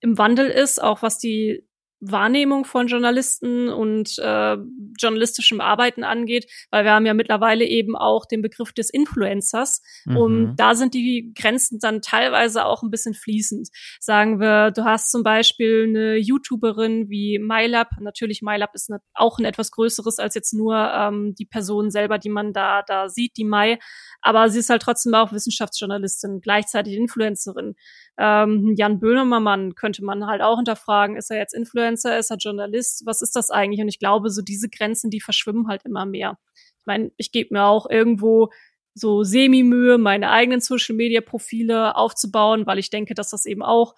[0.00, 1.66] im Wandel ist, auch was die
[2.00, 4.56] Wahrnehmung von Journalisten und äh,
[4.98, 10.16] journalistischem Arbeiten angeht, weil wir haben ja mittlerweile eben auch den Begriff des Influencers mhm.
[10.16, 13.68] und da sind die Grenzen dann teilweise auch ein bisschen fließend.
[14.00, 19.38] Sagen wir, du hast zum Beispiel eine YouTuberin wie MyLab, natürlich MyLab ist eine, auch
[19.38, 23.36] ein etwas größeres als jetzt nur ähm, die Person selber, die man da da sieht,
[23.36, 23.78] die Mai,
[24.22, 27.74] aber sie ist halt trotzdem auch Wissenschaftsjournalistin, gleichzeitig Influencerin.
[28.22, 33.06] Ähm, Jan Böhmermann könnte man halt auch hinterfragen, ist er jetzt Influencer, ist er Journalist,
[33.06, 33.80] was ist das eigentlich?
[33.80, 36.38] Und ich glaube, so diese Grenzen, die verschwimmen halt immer mehr.
[36.80, 38.50] Ich meine, ich gebe mir auch irgendwo
[38.92, 43.94] so semi-Mühe, meine eigenen Social-Media-Profile aufzubauen, weil ich denke, dass das eben auch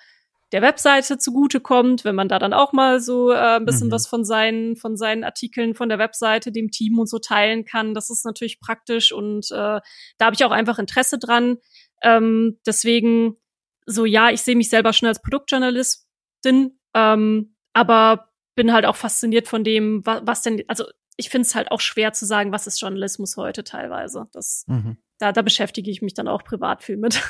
[0.52, 3.92] der Webseite zugutekommt, wenn man da dann auch mal so äh, ein bisschen mhm.
[3.92, 7.92] was von seinen, von seinen Artikeln von der Webseite, dem Team und so teilen kann.
[7.92, 9.80] Das ist natürlich praktisch und äh,
[10.18, 11.56] da habe ich auch einfach Interesse dran.
[12.02, 13.36] Ähm, deswegen
[13.86, 19.48] so, ja, ich sehe mich selber schon als Produktjournalistin, ähm, aber bin halt auch fasziniert
[19.48, 20.84] von dem, was, was denn, also
[21.16, 24.28] ich finde es halt auch schwer zu sagen, was ist Journalismus heute teilweise.
[24.32, 24.98] Das, mhm.
[25.18, 27.22] da, da beschäftige ich mich dann auch privat viel mit.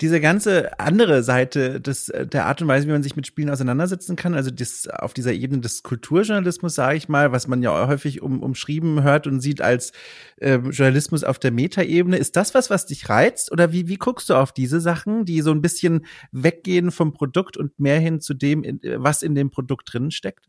[0.00, 4.14] Diese ganze andere Seite des, der Art und Weise, wie man sich mit Spielen auseinandersetzen
[4.14, 8.22] kann, also das, auf dieser Ebene des Kulturjournalismus, sage ich mal, was man ja häufig
[8.22, 9.92] um, umschrieben hört und sieht als
[10.36, 13.50] äh, Journalismus auf der Metaebene, ist das was, was dich reizt?
[13.50, 17.56] Oder wie, wie guckst du auf diese Sachen, die so ein bisschen weggehen vom Produkt
[17.56, 18.62] und mehr hin zu dem,
[18.96, 20.46] was in dem Produkt drin steckt?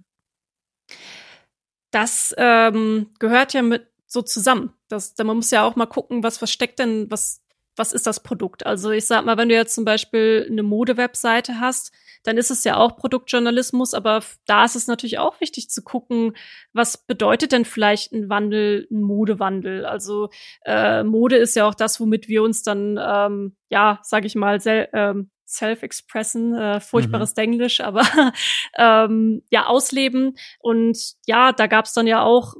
[1.89, 4.73] Das ähm, gehört ja mit so zusammen.
[4.87, 7.41] Das, man muss ja auch mal gucken, was, was steckt denn, was
[7.77, 8.65] was ist das Produkt?
[8.65, 12.63] Also ich sag mal, wenn du jetzt zum Beispiel eine Mode-Webseite hast, dann ist es
[12.63, 16.35] ja auch Produktjournalismus, aber da ist es natürlich auch wichtig zu gucken,
[16.73, 19.85] was bedeutet denn vielleicht ein Wandel, ein Modewandel?
[19.85, 20.29] Also
[20.65, 24.59] äh, Mode ist ja auch das, womit wir uns dann, ähm, ja, sag ich mal,
[24.59, 27.43] sel ähm, self-expressen, äh, furchtbares mhm.
[27.43, 28.03] Englisch, aber
[28.77, 30.35] ähm, ja, ausleben.
[30.59, 32.55] Und ja, da gab's dann ja auch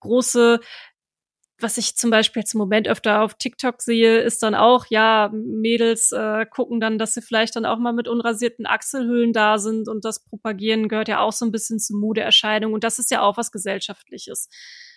[0.00, 0.60] große
[1.60, 5.30] was ich zum Beispiel jetzt im Moment öfter auf TikTok sehe, ist dann auch, ja,
[5.32, 9.88] Mädels äh, gucken dann, dass sie vielleicht dann auch mal mit unrasierten Achselhöhlen da sind
[9.88, 13.22] und das Propagieren gehört ja auch so ein bisschen zur Modeerscheinung und das ist ja
[13.22, 14.48] auch was Gesellschaftliches.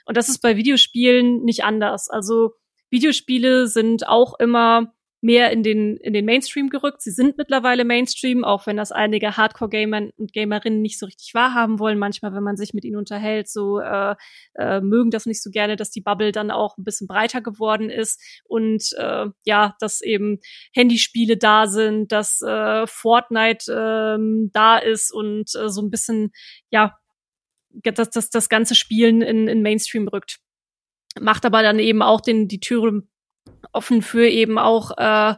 [0.06, 2.10] Und das ist bei Videospielen nicht anders.
[2.10, 2.54] Also
[2.90, 7.02] Videospiele sind auch immer mehr in den, in den Mainstream gerückt.
[7.02, 11.78] Sie sind mittlerweile Mainstream, auch wenn das einige Hardcore-Gamer und Gamerinnen nicht so richtig wahrhaben
[11.80, 12.00] wollen.
[12.00, 14.16] Manchmal, wenn man sich mit ihnen unterhält, so äh,
[14.56, 17.92] äh, mögen das nicht so gerne, dass die Bubble dann auch ein bisschen breiter geworden
[17.92, 20.40] ist und äh, ja, dass eben
[20.74, 26.32] Handyspiele da sind, dass äh, Fortnite äh, da ist und äh, so ein bisschen,
[26.72, 26.98] ja,
[27.84, 30.40] dass das, das ganze Spielen in, in Mainstream rückt.
[31.20, 33.04] Macht aber dann eben auch den, die Türe
[33.72, 35.36] offen für eben auch äh,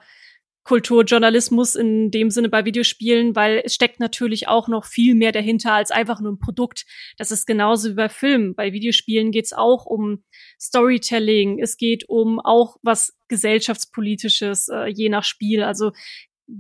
[0.64, 5.74] Kulturjournalismus in dem Sinne bei Videospielen, weil es steckt natürlich auch noch viel mehr dahinter
[5.74, 6.86] als einfach nur ein Produkt.
[7.18, 8.56] Das ist genauso wie bei Filmen.
[8.56, 10.24] Bei Videospielen geht es auch um
[10.60, 11.60] Storytelling.
[11.62, 15.64] Es geht um auch was gesellschaftspolitisches, äh, je nach Spiel.
[15.64, 15.92] Also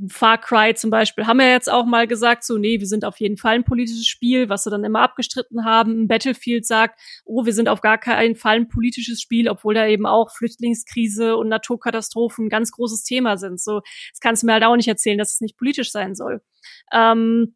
[0.07, 3.19] Far Cry zum Beispiel haben wir jetzt auch mal gesagt, so, nee, wir sind auf
[3.19, 6.07] jeden Fall ein politisches Spiel, was sie dann immer abgestritten haben.
[6.07, 10.05] Battlefield sagt, oh, wir sind auf gar keinen Fall ein politisches Spiel, obwohl da eben
[10.05, 13.59] auch Flüchtlingskrise und Naturkatastrophen ein ganz großes Thema sind.
[13.59, 16.41] So, das kannst du mir halt auch nicht erzählen, dass es nicht politisch sein soll.
[16.93, 17.55] Ähm,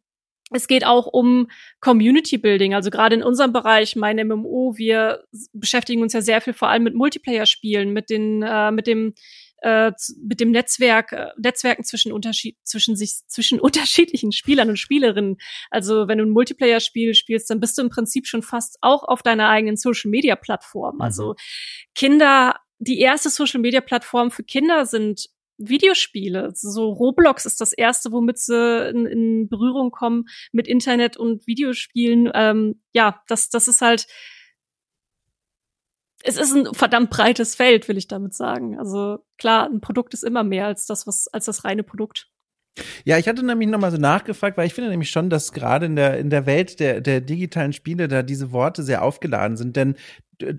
[0.50, 1.48] es geht auch um
[1.80, 6.54] Community Building, also gerade in unserem Bereich, mein MMO, wir beschäftigen uns ja sehr viel
[6.54, 9.14] vor allem mit Multiplayer-Spielen, mit den, äh, mit dem
[9.62, 9.92] äh,
[10.22, 15.36] mit dem Netzwerk, äh, Netzwerken zwischen Unterschied, zwischen sich, zwischen unterschiedlichen Spielern und Spielerinnen.
[15.70, 19.22] Also wenn du ein Multiplayer-Spiel spielst, dann bist du im Prinzip schon fast auch auf
[19.22, 20.96] deiner eigenen Social-Media-Plattform.
[20.96, 21.00] Mhm.
[21.00, 21.34] Also
[21.94, 26.50] Kinder, die erste Social-Media-Plattform für Kinder sind Videospiele.
[26.54, 32.30] So Roblox ist das erste, womit sie in, in Berührung kommen mit Internet und Videospielen.
[32.32, 34.06] Ähm, ja, das, das ist halt
[36.24, 38.78] es ist ein verdammt breites Feld, will ich damit sagen.
[38.78, 42.28] Also klar, ein Produkt ist immer mehr als das, was als das reine Produkt.
[43.04, 45.96] Ja, ich hatte nämlich nochmal so nachgefragt, weil ich finde nämlich schon, dass gerade in
[45.96, 49.76] der, in der Welt der, der digitalen Spiele da diese Worte sehr aufgeladen sind.
[49.76, 49.96] Denn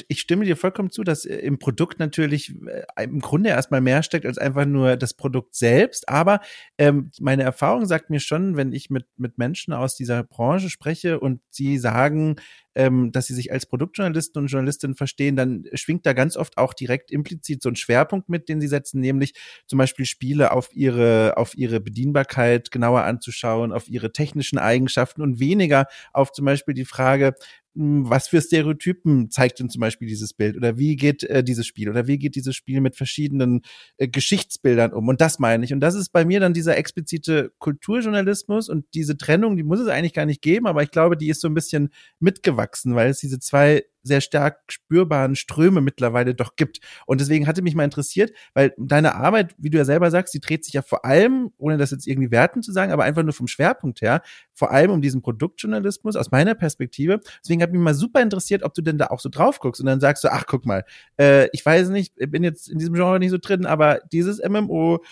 [0.07, 2.55] ich stimme dir vollkommen zu, dass im Produkt natürlich
[2.95, 6.09] äh, im Grunde erstmal mehr steckt als einfach nur das Produkt selbst.
[6.09, 6.41] Aber
[6.77, 11.19] ähm, meine Erfahrung sagt mir schon, wenn ich mit, mit Menschen aus dieser Branche spreche
[11.19, 12.35] und sie sagen,
[12.75, 16.73] ähm, dass sie sich als Produktjournalisten und Journalistinnen verstehen, dann schwingt da ganz oft auch
[16.73, 19.33] direkt implizit so ein Schwerpunkt mit, den sie setzen, nämlich
[19.65, 25.39] zum Beispiel Spiele auf ihre, auf ihre Bedienbarkeit genauer anzuschauen, auf ihre technischen Eigenschaften und
[25.39, 27.33] weniger auf zum Beispiel die Frage,
[27.75, 30.58] was für Stereotypen zeigt denn zum Beispiel dieses Bild?
[30.58, 31.89] Oder wie geht äh, dieses Spiel?
[31.89, 33.62] Oder wie geht dieses Spiel mit verschiedenen
[33.97, 35.08] äh, Geschichtsbildern um?
[35.08, 35.73] Und das meine ich.
[35.73, 39.88] Und das ist bei mir dann dieser explizite Kulturjournalismus und diese Trennung, die muss es
[39.88, 43.19] eigentlich gar nicht geben, aber ich glaube, die ist so ein bisschen mitgewachsen, weil es
[43.19, 46.79] diese zwei sehr stark spürbaren Ströme mittlerweile doch gibt.
[47.05, 50.39] Und deswegen hatte mich mal interessiert, weil deine Arbeit, wie du ja selber sagst, die
[50.39, 53.33] dreht sich ja vor allem, ohne das jetzt irgendwie werten zu sagen, aber einfach nur
[53.33, 54.21] vom Schwerpunkt her,
[54.53, 57.19] vor allem um diesen Produktjournalismus aus meiner Perspektive.
[57.43, 59.88] Deswegen hat mich mal super interessiert, ob du denn da auch so drauf guckst und
[59.88, 60.83] dann sagst du, ach, guck mal,
[61.19, 65.03] äh, ich weiß nicht, bin jetzt in diesem Genre nicht so drin, aber dieses MMO,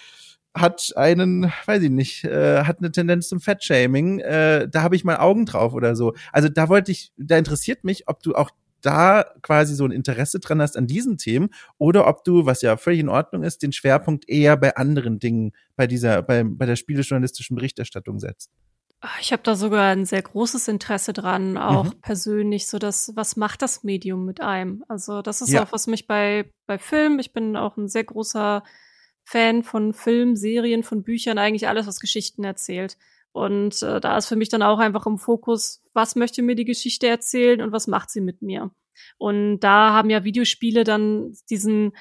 [0.60, 5.04] hat einen, weiß ich nicht, äh, hat eine Tendenz zum Fettshaming, äh, da habe ich
[5.04, 6.14] mal Augen drauf oder so.
[6.32, 8.52] Also da wollte ich, da interessiert mich, ob du auch
[8.88, 12.78] da quasi so ein Interesse dran hast an diesen Themen oder ob du, was ja
[12.78, 16.78] völlig in Ordnung ist, den Schwerpunkt eher bei anderen Dingen bei dieser, bei, bei der
[16.78, 18.50] spielejournalistischen Berichterstattung setzt.
[19.02, 22.02] Ah, ich habe da sogar ein sehr großes Interesse dran, auch mhm.
[22.02, 24.84] persönlich, so dass, was macht das Medium mit einem?
[24.88, 25.64] Also, das ist ja.
[25.64, 28.64] auch, was mich bei, bei Film, ich bin auch ein sehr großer
[29.24, 32.98] Fan von Film, Serien, von Büchern, eigentlich alles, was Geschichten erzählt.
[33.38, 36.66] Und äh, da ist für mich dann auch einfach im Fokus, was möchte mir die
[36.66, 38.72] Geschichte erzählen und was macht sie mit mir.
[39.20, 41.92] Und da haben ja Videospiele dann diesen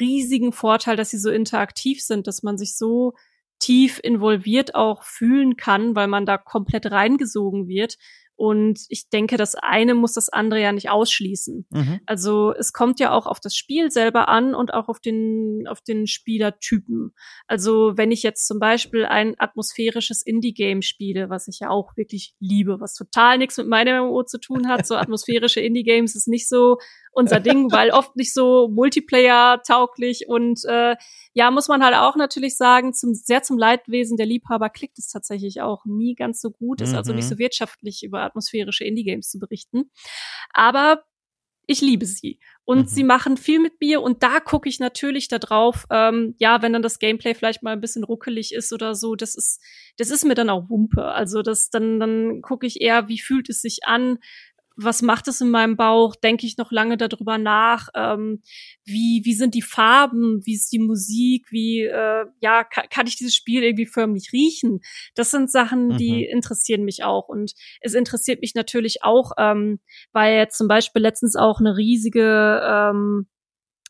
[0.00, 3.12] riesigen Vorteil, dass sie so interaktiv sind, dass man sich so
[3.58, 7.98] tief involviert auch fühlen kann, weil man da komplett reingesogen wird
[8.36, 11.66] und ich denke, das eine muss das andere ja nicht ausschließen.
[11.70, 12.00] Mhm.
[12.04, 15.80] Also es kommt ja auch auf das Spiel selber an und auch auf den, auf
[15.80, 17.14] den Spielertypen.
[17.46, 22.34] Also wenn ich jetzt zum Beispiel ein atmosphärisches Indie-Game spiele, was ich ja auch wirklich
[22.38, 26.46] liebe, was total nichts mit meinem MMO zu tun hat, so atmosphärische Indie-Games ist nicht
[26.46, 26.76] so
[27.12, 30.96] unser Ding, weil oft nicht so Multiplayer-tauglich und äh,
[31.36, 35.10] ja, muss man halt auch natürlich sagen, zum, sehr zum Leidwesen der Liebhaber klickt es
[35.10, 36.96] tatsächlich auch nie ganz so gut, ist mhm.
[36.96, 37.28] also nicht mhm.
[37.28, 39.90] so wirtschaftlich über atmosphärische Indie-Games zu berichten.
[40.54, 41.04] Aber
[41.66, 42.40] ich liebe sie.
[42.64, 42.86] Und mhm.
[42.86, 46.72] sie machen viel mit mir und da gucke ich natürlich da drauf, ähm, ja, wenn
[46.72, 49.60] dann das Gameplay vielleicht mal ein bisschen ruckelig ist oder so, das ist,
[49.98, 51.04] das ist mir dann auch Wumpe.
[51.04, 54.16] Also das, dann, dann gucke ich eher, wie fühlt es sich an,
[54.76, 56.14] was macht es in meinem Bauch?
[56.16, 57.88] Denke ich noch lange darüber nach?
[57.94, 58.42] Ähm,
[58.84, 60.42] wie, wie sind die Farben?
[60.44, 61.46] Wie ist die Musik?
[61.50, 64.80] Wie, äh, ja, kann, kann ich dieses Spiel irgendwie förmlich riechen?
[65.14, 66.36] Das sind Sachen, die mhm.
[66.36, 67.28] interessieren mich auch.
[67.28, 69.80] Und es interessiert mich natürlich auch, ähm,
[70.12, 73.26] weil jetzt zum Beispiel letztens auch eine riesige, ähm,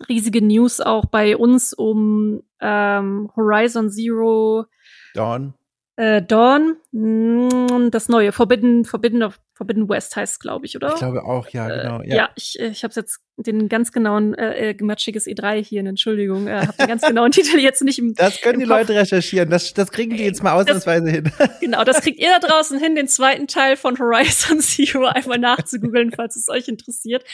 [0.09, 4.67] riesige News auch bei uns um ähm, Horizon Zero
[5.15, 5.55] Dawn.
[5.97, 10.93] Äh, Dawn, mm, das neue, Forbidden, Forbidden of Forbidden West heißt es, glaube ich, oder?
[10.93, 12.03] Ich glaube auch, ja, äh, genau.
[12.03, 16.47] Ja, ja ich, ich habe jetzt den ganz genauen, äh, äh matschiges E3 hier, Entschuldigung,
[16.47, 18.81] äh, habe den ganz genauen Titel jetzt nicht im Das können im die Kopf.
[18.81, 21.33] Leute recherchieren, das, das kriegen die jetzt mal ausnahmsweise hin.
[21.61, 26.13] Genau, das kriegt ihr da draußen hin, den zweiten Teil von Horizon Zero einmal nachzugoogeln,
[26.13, 27.25] falls es euch interessiert.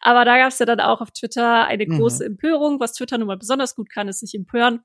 [0.00, 1.98] Aber da gab es ja dann auch auf Twitter eine mhm.
[1.98, 2.32] große mhm.
[2.32, 4.80] Empörung, was Twitter nun mal besonders gut kann, ist sich empören,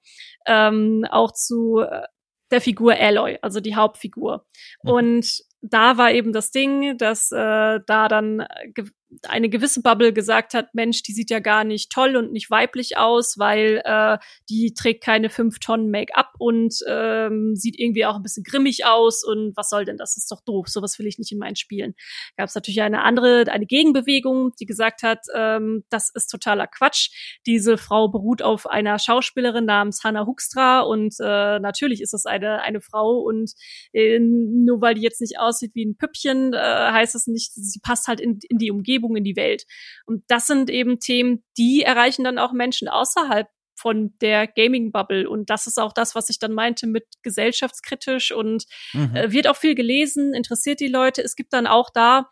[0.45, 2.03] ähm, auch zu äh,
[2.51, 4.45] der Figur Aloy, also die Hauptfigur.
[4.83, 4.91] Mhm.
[4.91, 8.83] Und da war eben das Ding, dass äh, da dann äh,
[9.27, 12.97] eine gewisse Bubble gesagt hat, Mensch, die sieht ja gar nicht toll und nicht weiblich
[12.97, 14.17] aus, weil äh,
[14.49, 19.23] die trägt keine fünf Tonnen Make-up und ähm, sieht irgendwie auch ein bisschen grimmig aus
[19.23, 20.17] und was soll denn das?
[20.17, 21.95] ist doch doof, sowas will ich nicht in meinen Spielen.
[22.37, 27.09] Gab es natürlich eine andere, eine Gegenbewegung, die gesagt hat, ähm, das ist totaler Quatsch.
[27.45, 32.61] Diese Frau beruht auf einer Schauspielerin namens Hannah Huckstra und äh, natürlich ist das eine
[32.61, 33.53] eine Frau und
[33.93, 37.79] äh, nur weil die jetzt nicht aussieht wie ein Püppchen, äh, heißt es nicht, sie
[37.79, 39.65] passt halt in, in die Umgebung Umgebung, in die Welt.
[40.05, 45.27] Und das sind eben Themen, die erreichen dann auch Menschen außerhalb von der Gaming-Bubble.
[45.27, 49.15] Und das ist auch das, was ich dann meinte mit gesellschaftskritisch und mhm.
[49.15, 51.21] äh, wird auch viel gelesen, interessiert die Leute.
[51.21, 52.29] Es gibt dann auch da,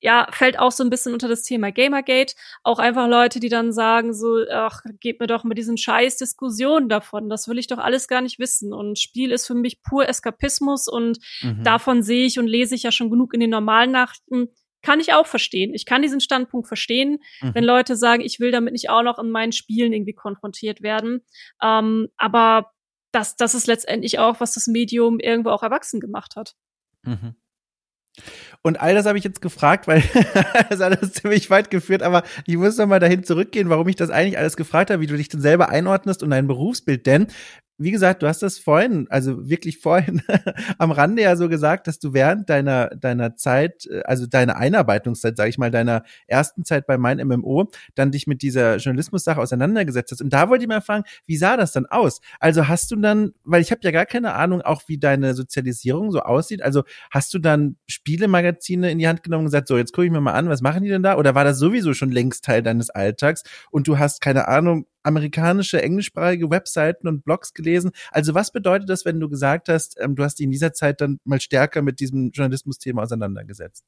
[0.00, 3.72] ja, fällt auch so ein bisschen unter das Thema Gamergate, auch einfach Leute, die dann
[3.72, 7.78] sagen so, ach, gebt mir doch mit diesen scheiß Diskussionen davon, das will ich doch
[7.78, 8.72] alles gar nicht wissen.
[8.72, 11.64] Und Spiel ist für mich pur Eskapismus und mhm.
[11.64, 14.48] davon sehe ich und lese ich ja schon genug in den normalen Nachrichten
[14.86, 15.74] kann ich auch verstehen.
[15.74, 17.54] Ich kann diesen Standpunkt verstehen, mhm.
[17.54, 21.22] wenn Leute sagen, ich will damit nicht auch noch in meinen Spielen irgendwie konfrontiert werden.
[21.60, 22.70] Ähm, aber
[23.10, 26.54] das, das ist letztendlich auch, was das Medium irgendwo auch erwachsen gemacht hat.
[27.02, 27.34] Mhm.
[28.62, 30.02] Und all das habe ich jetzt gefragt, weil
[30.70, 34.10] das alles ziemlich weit geführt, aber ich muss noch mal dahin zurückgehen, warum ich das
[34.10, 37.06] eigentlich alles gefragt habe, wie du dich denn selber einordnest und dein Berufsbild.
[37.06, 37.26] Denn
[37.78, 40.22] wie gesagt, du hast das vorhin, also wirklich vorhin
[40.78, 45.36] am Rande ja so gesagt, dass du während deiner deiner Zeit, äh, also deiner Einarbeitungszeit,
[45.36, 50.12] sage ich mal, deiner ersten Zeit bei mein MMO, dann dich mit dieser Journalismus-Sache auseinandergesetzt
[50.12, 50.22] hast.
[50.22, 52.20] Und da wollte ich mal fragen, wie sah das dann aus?
[52.40, 56.12] Also hast du dann, weil ich habe ja gar keine Ahnung, auch wie deine Sozialisierung
[56.12, 56.62] so aussieht.
[56.62, 60.12] Also hast du dann Spielemagazine in die Hand genommen und gesagt, so jetzt gucke ich
[60.12, 61.16] mir mal an, was machen die denn da?
[61.16, 65.82] Oder war das sowieso schon längst Teil deines Alltags und du hast keine Ahnung, amerikanische,
[65.82, 67.92] englischsprachige Webseiten und Blogs gelesen.
[68.10, 71.00] Also was bedeutet das, wenn du gesagt hast, ähm, du hast dich in dieser Zeit
[71.00, 73.84] dann mal stärker mit diesem Journalismus-Thema auseinandergesetzt?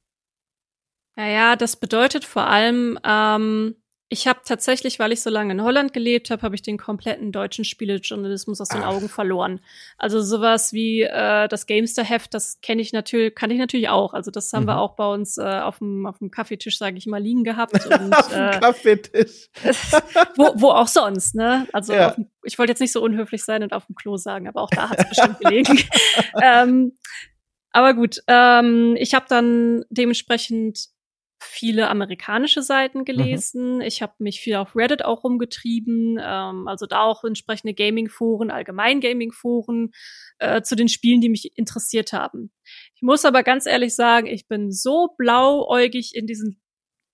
[1.15, 3.75] Naja, das bedeutet vor allem, ähm,
[4.11, 7.31] ich habe tatsächlich, weil ich so lange in Holland gelebt habe, habe ich den kompletten
[7.31, 8.87] deutschen Spielejournalismus aus den Ach.
[8.87, 9.61] Augen verloren.
[9.99, 14.15] Also sowas wie äh, das Gamester-Heft, das kenne ich natürlich, kann ich natürlich auch.
[14.15, 14.69] Also das haben mhm.
[14.69, 17.85] wir auch bei uns äh, auf dem auf dem Kaffeetisch, sage ich mal, liegen gehabt.
[17.85, 19.49] Und, auf dem äh, Kaffeetisch.
[20.35, 21.67] wo, wo auch sonst, ne?
[21.71, 22.11] Also ja.
[22.11, 24.71] dem, ich wollte jetzt nicht so unhöflich sein und auf dem Klo sagen, aber auch
[24.71, 25.79] da hat es bestimmt gelegen.
[26.41, 26.93] ähm,
[27.71, 30.89] aber gut, ähm, ich habe dann dementsprechend
[31.39, 33.05] viele amerikanische Seiten mhm.
[33.05, 33.75] gelesen.
[33.75, 33.81] Mhm.
[33.81, 38.99] Ich habe mich viel auf Reddit auch rumgetrieben, ähm, also da auch entsprechende Gaming-Foren, allgemein
[38.99, 39.91] Gaming-Foren
[40.39, 42.51] äh, zu den Spielen, die mich interessiert haben.
[42.95, 46.61] Ich muss aber ganz ehrlich sagen, ich bin so blauäugig in diesen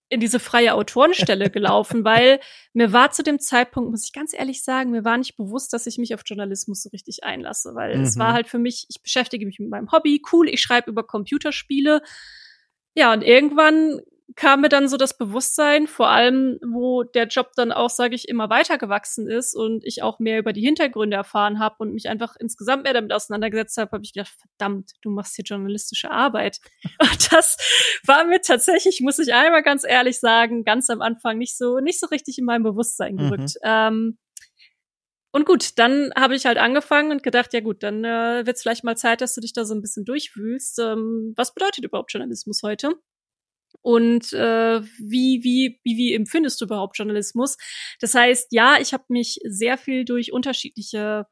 [0.07, 2.39] in diese freie Autorenstelle gelaufen, weil
[2.73, 5.87] mir war zu dem Zeitpunkt, muss ich ganz ehrlich sagen, mir war nicht bewusst, dass
[5.87, 8.03] ich mich auf Journalismus so richtig einlasse, weil mhm.
[8.03, 11.03] es war halt für mich, ich beschäftige mich mit meinem Hobby, cool, ich schreibe über
[11.03, 12.01] Computerspiele.
[12.93, 13.99] Ja, und irgendwann
[14.35, 18.27] kam mir dann so das Bewusstsein, vor allem, wo der Job dann auch, sage ich,
[18.27, 22.09] immer weiter gewachsen ist und ich auch mehr über die Hintergründe erfahren habe und mich
[22.09, 26.59] einfach insgesamt mehr damit auseinandergesetzt habe, habe ich gedacht, verdammt, du machst hier journalistische Arbeit.
[26.99, 27.57] Und das
[28.05, 31.99] war mir tatsächlich, muss ich einmal ganz ehrlich sagen, ganz am Anfang nicht so, nicht
[31.99, 33.55] so richtig in meinem Bewusstsein gerückt.
[33.55, 33.59] Mhm.
[33.63, 34.17] Ähm,
[35.31, 38.61] und gut, dann habe ich halt angefangen und gedacht, ja gut, dann äh, wird es
[38.61, 40.79] vielleicht mal Zeit, dass du dich da so ein bisschen durchwühlst.
[40.79, 42.93] Ähm, was bedeutet überhaupt Journalismus heute?
[43.85, 47.55] Und äh, wie, wie, wie, wie empfindest du überhaupt Journalismus?
[47.99, 51.27] Das heißt, ja, ich habe mich sehr viel durch unterschiedliche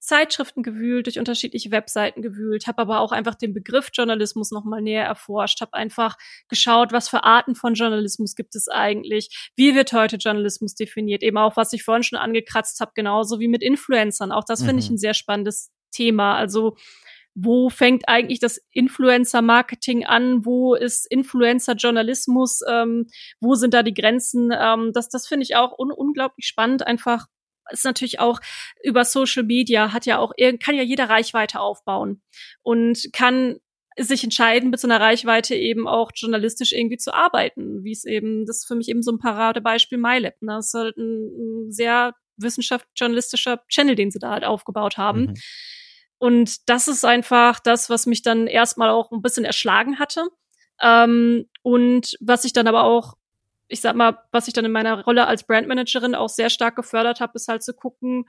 [0.00, 4.82] Zeitschriften gewühlt, durch unterschiedliche Webseiten gewühlt, habe aber auch einfach den Begriff Journalismus noch mal
[4.82, 6.16] näher erforscht, habe einfach
[6.48, 11.38] geschaut, was für Arten von Journalismus gibt es eigentlich, wie wird heute Journalismus definiert, eben
[11.38, 14.32] auch was ich vorhin schon angekratzt habe, genauso wie mit Influencern.
[14.32, 14.66] Auch das mhm.
[14.66, 14.96] finde ich mhm.
[14.96, 16.36] ein sehr spannendes Thema.
[16.36, 16.76] Also
[17.34, 23.06] wo fängt eigentlich das Influencer-Marketing an, wo ist Influencer-Journalismus, ähm,
[23.40, 24.50] wo sind da die Grenzen?
[24.56, 27.26] Ähm, das das finde ich auch un unglaublich spannend, einfach
[27.70, 28.40] ist natürlich auch
[28.82, 32.22] über Social Media hat ja auch kann ja jeder Reichweite aufbauen
[32.62, 33.58] und kann
[33.96, 38.44] sich entscheiden, mit so einer Reichweite eben auch journalistisch irgendwie zu arbeiten, wie es eben,
[38.46, 40.42] das ist für mich eben so ein Paradebeispiel MyLab.
[40.42, 40.54] Ne?
[40.56, 45.20] Das ist halt ein, ein sehr wissenschaftsjournalistischer Channel, den sie da halt aufgebaut haben.
[45.26, 45.34] Mhm.
[46.24, 50.26] Und das ist einfach das, was mich dann erstmal auch ein bisschen erschlagen hatte.
[50.80, 53.18] Ähm, und was ich dann aber auch,
[53.68, 57.20] ich sag mal, was ich dann in meiner Rolle als Brandmanagerin auch sehr stark gefördert
[57.20, 58.24] habe, ist halt zu gucken,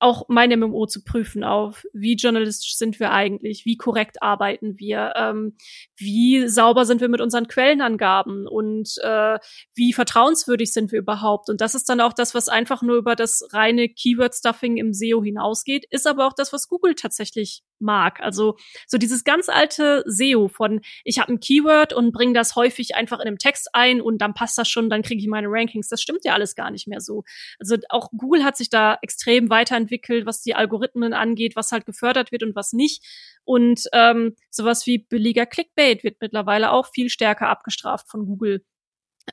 [0.00, 5.12] auch mein MMO zu prüfen auf, wie journalistisch sind wir eigentlich, wie korrekt arbeiten wir,
[5.14, 5.56] ähm,
[5.96, 9.38] wie sauber sind wir mit unseren Quellenangaben und äh,
[9.74, 11.50] wie vertrauenswürdig sind wir überhaupt.
[11.50, 15.22] Und das ist dann auch das, was einfach nur über das reine Keyword-Stuffing im SEO
[15.22, 18.20] hinausgeht, ist aber auch das, was Google tatsächlich mag.
[18.20, 18.56] Also
[18.86, 23.18] so dieses ganz alte SEO von ich habe ein Keyword und bringe das häufig einfach
[23.20, 25.88] in einem Text ein und dann passt das schon, dann kriege ich meine Rankings.
[25.88, 27.24] Das stimmt ja alles gar nicht mehr so.
[27.58, 32.32] Also auch Google hat sich da extrem weiterentwickelt, was die Algorithmen angeht, was halt gefördert
[32.32, 33.04] wird und was nicht.
[33.44, 38.64] Und ähm, sowas wie billiger Clickbait wird mittlerweile auch viel stärker abgestraft von Google.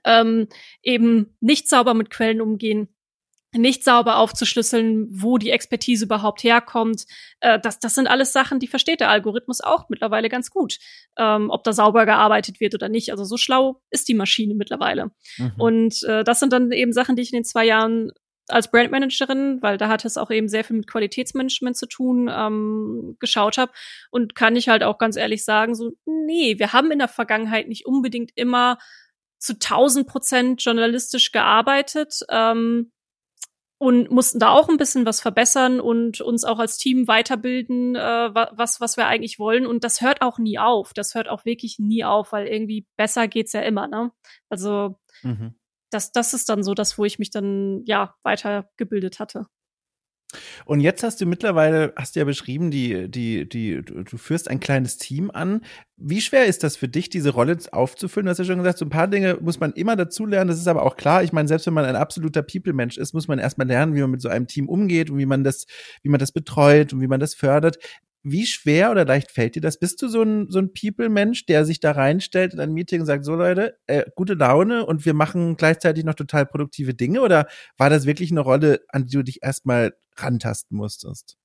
[0.04, 0.48] Ähm,
[0.84, 2.90] eben nicht sauber mit Quellen umgehen,
[3.54, 7.06] nicht sauber aufzuschlüsseln, wo die Expertise überhaupt herkommt.
[7.40, 10.78] Äh, das, das sind alles Sachen, die versteht der Algorithmus auch mittlerweile ganz gut,
[11.18, 13.12] ähm, ob da sauber gearbeitet wird oder nicht.
[13.12, 15.12] Also so schlau ist die Maschine mittlerweile.
[15.38, 15.54] Mhm.
[15.58, 18.12] Und äh, das sind dann eben Sachen, die ich in den zwei Jahren
[18.50, 23.18] als Brandmanagerin, weil da hat es auch eben sehr viel mit Qualitätsmanagement zu tun, ähm,
[23.20, 23.72] geschaut habe.
[24.10, 27.68] Und kann ich halt auch ganz ehrlich sagen, so, nee, wir haben in der Vergangenheit
[27.68, 28.78] nicht unbedingt immer
[29.38, 32.22] zu 1000 Prozent journalistisch gearbeitet.
[32.30, 32.92] Ähm,
[33.80, 38.34] und mussten da auch ein bisschen was verbessern und uns auch als Team weiterbilden, äh,
[38.34, 39.68] was, was wir eigentlich wollen.
[39.68, 40.94] Und das hört auch nie auf.
[40.94, 44.12] Das hört auch wirklich nie auf, weil irgendwie besser geht's ja immer, ne?
[44.50, 45.56] Also, mhm.
[45.92, 49.46] das, das ist dann so das, wo ich mich dann, ja, weitergebildet hatte.
[50.66, 54.60] Und jetzt hast du mittlerweile, hast du ja beschrieben, die, die, die, du führst ein
[54.60, 55.62] kleines Team an.
[55.96, 58.26] Wie schwer ist das für dich, diese Rolle aufzufüllen?
[58.26, 60.50] Du hast ja schon gesagt, so ein paar Dinge muss man immer dazulernen.
[60.50, 61.24] Das ist aber auch klar.
[61.24, 64.12] Ich meine, selbst wenn man ein absoluter People-Mensch ist, muss man erstmal lernen, wie man
[64.12, 65.66] mit so einem Team umgeht und wie man das,
[66.04, 67.78] wie man das betreut und wie man das fördert.
[68.24, 69.80] Wie schwer oder leicht fällt dir das?
[69.80, 73.06] Bist du so ein, so ein People-Mensch, der sich da reinstellt in ein Meeting und
[73.06, 77.22] sagt, so Leute, äh, gute Laune und wir machen gleichzeitig noch total produktive Dinge?
[77.22, 77.48] Oder
[77.78, 81.38] war das wirklich eine Rolle, an die du dich erstmal rantasten musstest?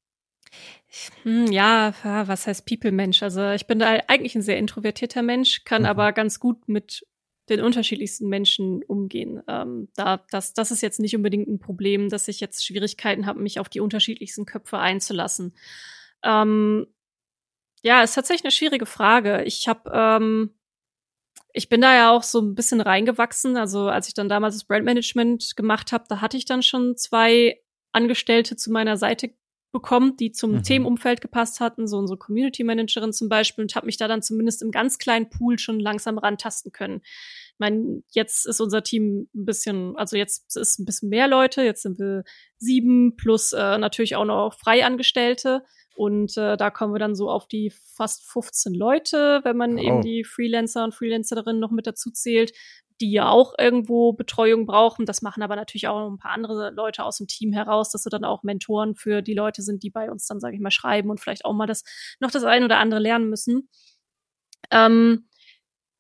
[1.23, 3.23] Hm, ja, was heißt People-Mensch?
[3.23, 5.89] Also ich bin da eigentlich ein sehr introvertierter Mensch, kann mhm.
[5.89, 7.07] aber ganz gut mit
[7.49, 9.43] den unterschiedlichsten Menschen umgehen.
[9.49, 13.41] Ähm, da, das, das ist jetzt nicht unbedingt ein Problem, dass ich jetzt Schwierigkeiten habe,
[13.41, 15.55] mich auf die unterschiedlichsten Köpfe einzulassen.
[16.23, 16.87] Ähm,
[17.83, 19.43] ja, ist tatsächlich eine schwierige Frage.
[19.43, 20.51] Ich habe, ähm,
[21.53, 23.57] ich bin da ja auch so ein bisschen reingewachsen.
[23.57, 27.62] Also als ich dann damals das Brandmanagement gemacht habe, da hatte ich dann schon zwei
[27.93, 29.31] Angestellte zu meiner Seite
[29.73, 30.63] bekommen, die zum mhm.
[30.63, 34.63] Themenumfeld gepasst hatten, so unsere Community Managerin zum Beispiel, und habe mich da dann zumindest
[34.63, 37.01] im ganz kleinen Pool schon langsam rantasten können.
[37.03, 41.63] Ich meine, jetzt ist unser Team ein bisschen, also jetzt ist ein bisschen mehr Leute,
[41.63, 42.25] jetzt sind wir
[42.59, 45.65] sieben plus äh, natürlich auch noch Freiangestellte.
[45.95, 49.83] Und äh, da kommen wir dann so auf die fast 15 Leute, wenn man oh.
[49.83, 52.53] eben die Freelancer und Freelancerinnen noch mit dazu zählt
[53.03, 55.05] die ja auch irgendwo Betreuung brauchen.
[55.05, 58.11] Das machen aber natürlich auch ein paar andere Leute aus dem Team heraus, dass sie
[58.11, 61.11] dann auch Mentoren für die Leute sind, die bei uns dann, sage ich mal, schreiben
[61.11, 61.83] und vielleicht auch mal das
[62.21, 63.69] noch das ein oder andere lernen müssen.
[64.71, 65.29] Ähm,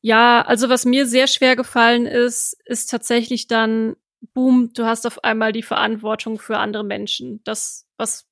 [0.00, 3.96] ja, also was mir sehr schwer gefallen ist, ist tatsächlich dann,
[4.32, 7.42] boom, du hast auf einmal die Verantwortung für andere Menschen.
[7.44, 8.28] Das, was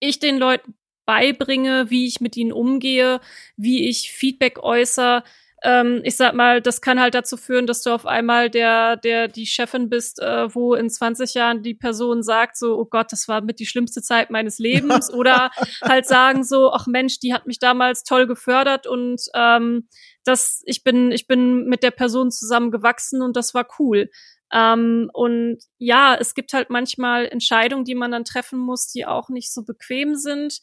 [0.00, 3.20] ich den Leuten beibringe, wie ich mit ihnen umgehe,
[3.56, 5.24] wie ich Feedback äußere,
[5.64, 9.28] ähm, ich sag mal, das kann halt dazu führen, dass du auf einmal der, der
[9.28, 13.28] die Chefin bist, äh, wo in 20 Jahren die Person sagt so, oh Gott, das
[13.28, 15.50] war mit die schlimmste Zeit meines Lebens, oder
[15.82, 19.88] halt sagen so, ach Mensch, die hat mich damals toll gefördert und ähm,
[20.22, 24.10] das, ich bin, ich bin mit der Person zusammen gewachsen und das war cool.
[24.52, 29.30] Ähm, und ja, es gibt halt manchmal Entscheidungen, die man dann treffen muss, die auch
[29.30, 30.60] nicht so bequem sind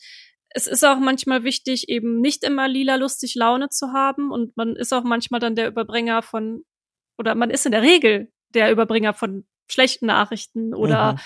[0.53, 4.75] es ist auch manchmal wichtig, eben nicht immer lila lustig Laune zu haben und man
[4.75, 6.63] ist auch manchmal dann der Überbringer von,
[7.17, 11.19] oder man ist in der Regel der Überbringer von schlechten Nachrichten oder mhm.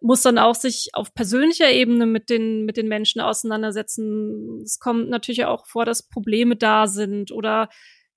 [0.00, 4.62] muss dann auch sich auf persönlicher Ebene mit den, mit den Menschen auseinandersetzen.
[4.62, 7.68] Es kommt natürlich auch vor, dass Probleme da sind oder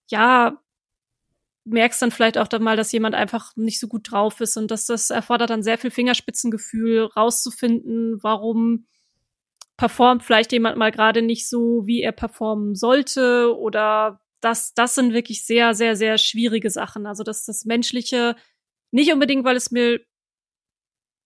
[0.10, 0.62] ja,
[1.66, 4.72] merkst dann vielleicht auch dann mal, dass jemand einfach nicht so gut drauf ist und
[4.72, 8.86] dass das erfordert dann sehr viel Fingerspitzengefühl rauszufinden, warum
[9.78, 15.14] performt vielleicht jemand mal gerade nicht so, wie er performen sollte oder das, das sind
[15.14, 17.06] wirklich sehr, sehr, sehr schwierige Sachen.
[17.06, 18.36] Also dass das Menschliche
[18.92, 20.02] nicht unbedingt, weil es mir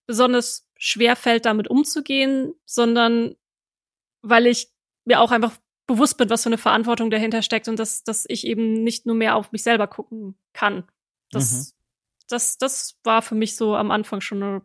[0.06, 3.36] besonders schwer fällt, damit umzugehen, sondern
[4.22, 4.68] weil ich
[5.04, 8.46] mir auch einfach bewusst bin, was für eine Verantwortung dahinter steckt und dass, dass ich
[8.46, 10.84] eben nicht nur mehr auf mich selber gucken kann.
[11.30, 11.81] Das, mhm.
[12.32, 14.62] Das, das war für mich so am Anfang schon eine,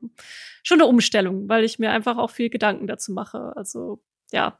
[0.64, 3.54] schon eine Umstellung, weil ich mir einfach auch viel Gedanken dazu mache.
[3.56, 4.02] Also,
[4.32, 4.60] ja,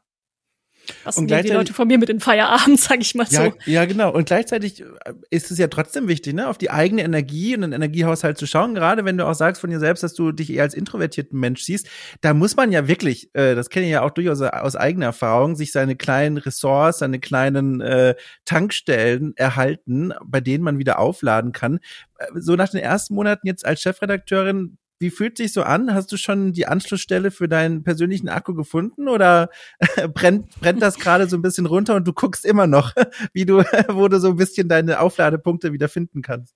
[1.04, 3.52] was und die Leute von mir mit in Feierabend, sag ich mal ja, so.
[3.66, 4.12] Ja, genau.
[4.12, 4.86] Und gleichzeitig äh,
[5.30, 8.74] ist es ja trotzdem wichtig, ne, auf die eigene Energie und den Energiehaushalt zu schauen.
[8.74, 11.62] Gerade wenn du auch sagst von dir selbst, dass du dich eher als introvertierten Mensch
[11.62, 11.88] siehst,
[12.20, 15.56] da muss man ja wirklich, äh, das kenne ich ja auch durchaus aus eigener Erfahrung,
[15.56, 18.14] sich seine kleinen Ressorts, seine kleinen äh,
[18.44, 21.80] Tankstellen erhalten, bei denen man wieder aufladen kann.
[22.18, 25.94] Äh, so nach den ersten Monaten jetzt als Chefredakteurin wie fühlt sich so an?
[25.94, 29.50] Hast du schon die Anschlussstelle für deinen persönlichen Akku gefunden oder
[30.14, 32.94] brennt, brennt das gerade so ein bisschen runter und du guckst immer noch,
[33.32, 36.54] wie du, wo du so ein bisschen deine Aufladepunkte wieder finden kannst?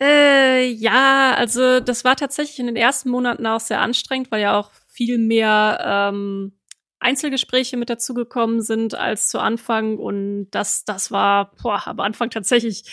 [0.00, 4.58] Äh, ja, also das war tatsächlich in den ersten Monaten auch sehr anstrengend, weil ja
[4.58, 5.78] auch viel mehr
[6.12, 6.52] ähm,
[6.98, 12.84] Einzelgespräche mit dazugekommen sind als zu Anfang und das, das war boah, am Anfang tatsächlich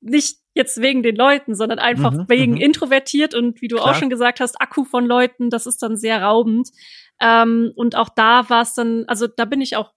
[0.00, 2.60] nicht jetzt wegen den Leuten, sondern einfach mhm, wegen mhm.
[2.60, 3.90] introvertiert und wie du Klar.
[3.90, 6.70] auch schon gesagt hast, Akku von Leuten, das ist dann sehr raubend.
[7.20, 9.92] Ähm, und auch da war es dann, also da bin ich auch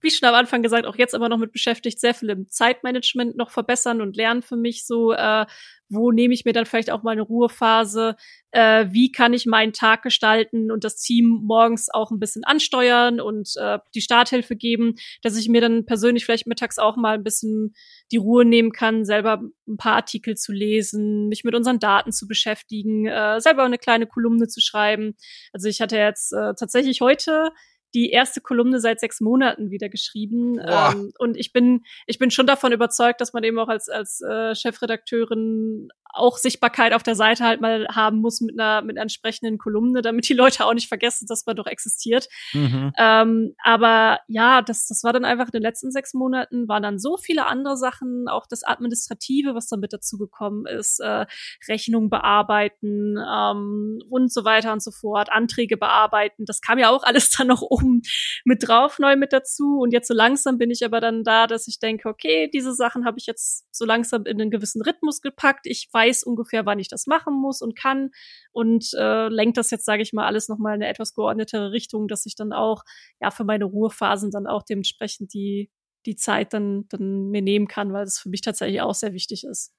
[0.00, 3.36] wie schon am Anfang gesagt, auch jetzt immer noch mit beschäftigt, sehr viel im Zeitmanagement
[3.36, 5.46] noch verbessern und lernen für mich so, äh,
[5.88, 8.16] wo nehme ich mir dann vielleicht auch mal eine Ruhephase,
[8.50, 13.20] äh, wie kann ich meinen Tag gestalten und das Team morgens auch ein bisschen ansteuern
[13.20, 17.24] und äh, die Starthilfe geben, dass ich mir dann persönlich vielleicht mittags auch mal ein
[17.24, 17.74] bisschen
[18.12, 22.26] die Ruhe nehmen kann, selber ein paar Artikel zu lesen, mich mit unseren Daten zu
[22.26, 25.14] beschäftigen, äh, selber eine kleine Kolumne zu schreiben.
[25.52, 27.50] Also ich hatte jetzt äh, tatsächlich heute
[27.94, 30.60] die erste Kolumne seit sechs Monaten wieder geschrieben.
[30.60, 34.20] Ähm, und ich bin, ich bin schon davon überzeugt, dass man eben auch als, als
[34.20, 39.02] äh, Chefredakteurin auch Sichtbarkeit auf der Seite halt mal haben muss mit einer, mit einer
[39.02, 42.28] entsprechenden Kolumne, damit die Leute auch nicht vergessen, dass man doch existiert.
[42.52, 42.92] Mhm.
[42.98, 46.98] Ähm, aber ja, das, das war dann einfach in den letzten sechs Monaten, waren dann
[46.98, 51.26] so viele andere Sachen, auch das Administrative, was dann mit dazu gekommen ist, äh,
[51.68, 56.44] Rechnung bearbeiten ähm, und so weiter und so fort, Anträge bearbeiten.
[56.46, 57.87] Das kam ja auch alles dann noch oben
[58.44, 59.78] mit drauf, neu mit dazu.
[59.80, 63.04] Und jetzt so langsam bin ich aber dann da, dass ich denke, okay, diese Sachen
[63.04, 65.66] habe ich jetzt so langsam in einen gewissen Rhythmus gepackt.
[65.66, 68.10] Ich weiß ungefähr, wann ich das machen muss und kann
[68.52, 72.08] und äh, lenkt das jetzt, sage ich mal, alles nochmal in eine etwas geordnetere Richtung,
[72.08, 72.82] dass ich dann auch
[73.20, 75.70] ja für meine Ruhephasen dann auch dementsprechend die
[76.06, 79.44] die Zeit dann dann mir nehmen kann, weil das für mich tatsächlich auch sehr wichtig
[79.44, 79.72] ist.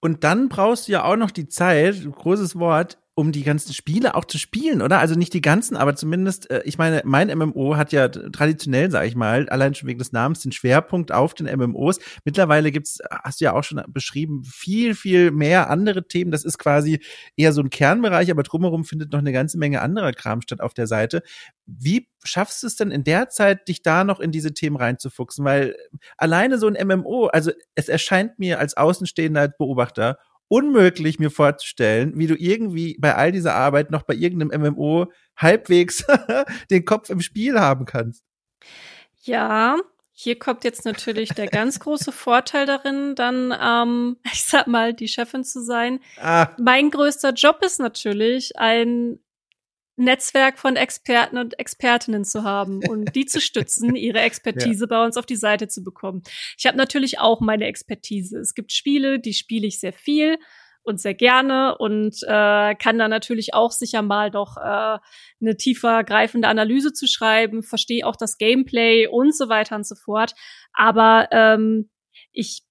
[0.00, 4.16] Und dann brauchst du ja auch noch die Zeit, großes Wort, um die ganzen Spiele
[4.16, 4.98] auch zu spielen, oder?
[4.98, 9.06] Also nicht die ganzen, aber zumindest, äh, ich meine, mein MMO hat ja traditionell, sage
[9.06, 12.00] ich mal, allein schon wegen des Namens, den Schwerpunkt auf den MMOs.
[12.24, 16.32] Mittlerweile gibt's, hast du ja auch schon beschrieben, viel, viel mehr andere Themen.
[16.32, 17.00] Das ist quasi
[17.36, 20.74] eher so ein Kernbereich, aber drumherum findet noch eine ganze Menge anderer Kram statt auf
[20.74, 21.22] der Seite.
[21.66, 25.44] Wie schaffst du es denn in der Zeit, dich da noch in diese Themen reinzufuchsen?
[25.44, 25.76] Weil
[26.16, 30.18] alleine so ein MMO, also es erscheint mir als Außenstehender Beobachter
[30.54, 36.06] unmöglich mir vorzustellen, wie du irgendwie bei all dieser Arbeit noch bei irgendeinem MMO halbwegs
[36.70, 38.22] den Kopf im Spiel haben kannst.
[39.22, 39.76] Ja,
[40.12, 45.08] hier kommt jetzt natürlich der ganz große Vorteil darin, dann, ähm, ich sag mal, die
[45.08, 45.98] Chefin zu sein.
[46.20, 46.50] Ah.
[46.56, 49.18] Mein größter Job ist natürlich, ein
[49.96, 54.86] Netzwerk von Experten und Expertinnen zu haben und die zu stützen, ihre Expertise ja.
[54.88, 56.22] bei uns auf die Seite zu bekommen.
[56.58, 58.38] Ich habe natürlich auch meine Expertise.
[58.38, 60.38] Es gibt Spiele, die spiele ich sehr viel
[60.82, 64.98] und sehr gerne und äh, kann da natürlich auch sicher mal doch äh,
[65.40, 69.94] eine tiefer greifende Analyse zu schreiben, verstehe auch das Gameplay und so weiter und so
[69.94, 70.34] fort.
[70.74, 71.88] Aber ähm,
[72.32, 72.62] ich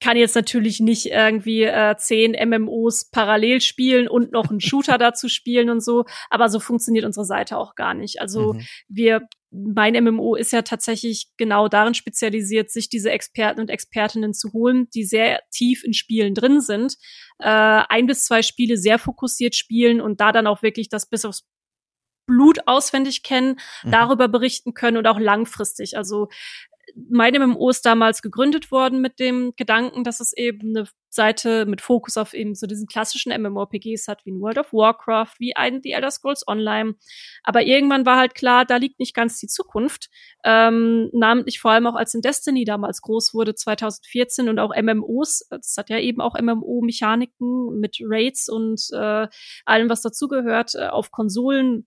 [0.00, 5.28] kann jetzt natürlich nicht irgendwie äh, zehn MMOs parallel spielen und noch einen Shooter dazu
[5.28, 8.20] spielen und so, aber so funktioniert unsere Seite auch gar nicht.
[8.20, 8.66] Also mhm.
[8.88, 14.52] wir mein MMO ist ja tatsächlich genau darin spezialisiert, sich diese Experten und Expertinnen zu
[14.52, 16.94] holen, die sehr tief in Spielen drin sind,
[17.40, 17.48] äh,
[17.88, 21.48] ein bis zwei Spiele sehr fokussiert spielen und da dann auch wirklich das bis aufs
[22.26, 23.90] Blut auswendig kennen, mhm.
[23.90, 25.96] darüber berichten können und auch langfristig.
[25.96, 26.28] Also
[26.94, 31.80] meine MMO ist damals gegründet worden mit dem Gedanken, dass es eben eine Seite mit
[31.80, 35.80] Fokus auf eben so diesen klassischen MMORPGs hat, wie in World of Warcraft, wie ein
[35.82, 36.94] The Elder Scrolls Online.
[37.42, 40.08] Aber irgendwann war halt klar, da liegt nicht ganz die Zukunft.
[40.44, 45.46] Ähm, namentlich vor allem auch als in Destiny damals groß wurde, 2014 und auch MMOs.
[45.50, 49.26] Das hat ja eben auch MMO-Mechaniken mit Raids und äh,
[49.64, 51.86] allem, was dazugehört, äh, auf Konsolen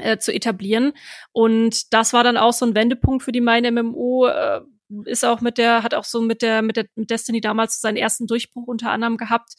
[0.00, 0.92] äh, zu etablieren.
[1.32, 4.26] Und das war dann auch so ein Wendepunkt für die meine MMO.
[4.26, 4.60] Äh,
[5.04, 7.96] ist auch mit der, hat auch so mit der, mit der mit Destiny damals seinen
[7.96, 9.54] ersten Durchbruch unter anderem gehabt,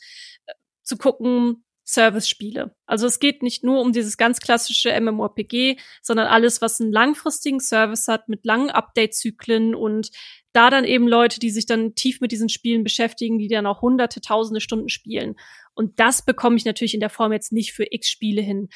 [0.46, 2.76] äh, zu gucken, Service-Spiele.
[2.86, 7.60] Also es geht nicht nur um dieses ganz klassische MMORPG, sondern alles, was einen langfristigen
[7.60, 10.12] Service hat mit langen Update-Zyklen und
[10.54, 13.82] da dann eben Leute, die sich dann tief mit diesen Spielen beschäftigen, die dann auch
[13.82, 15.36] hunderte, tausende Stunden spielen.
[15.74, 18.70] Und das bekomme ich natürlich in der Form jetzt nicht für x Spiele hin.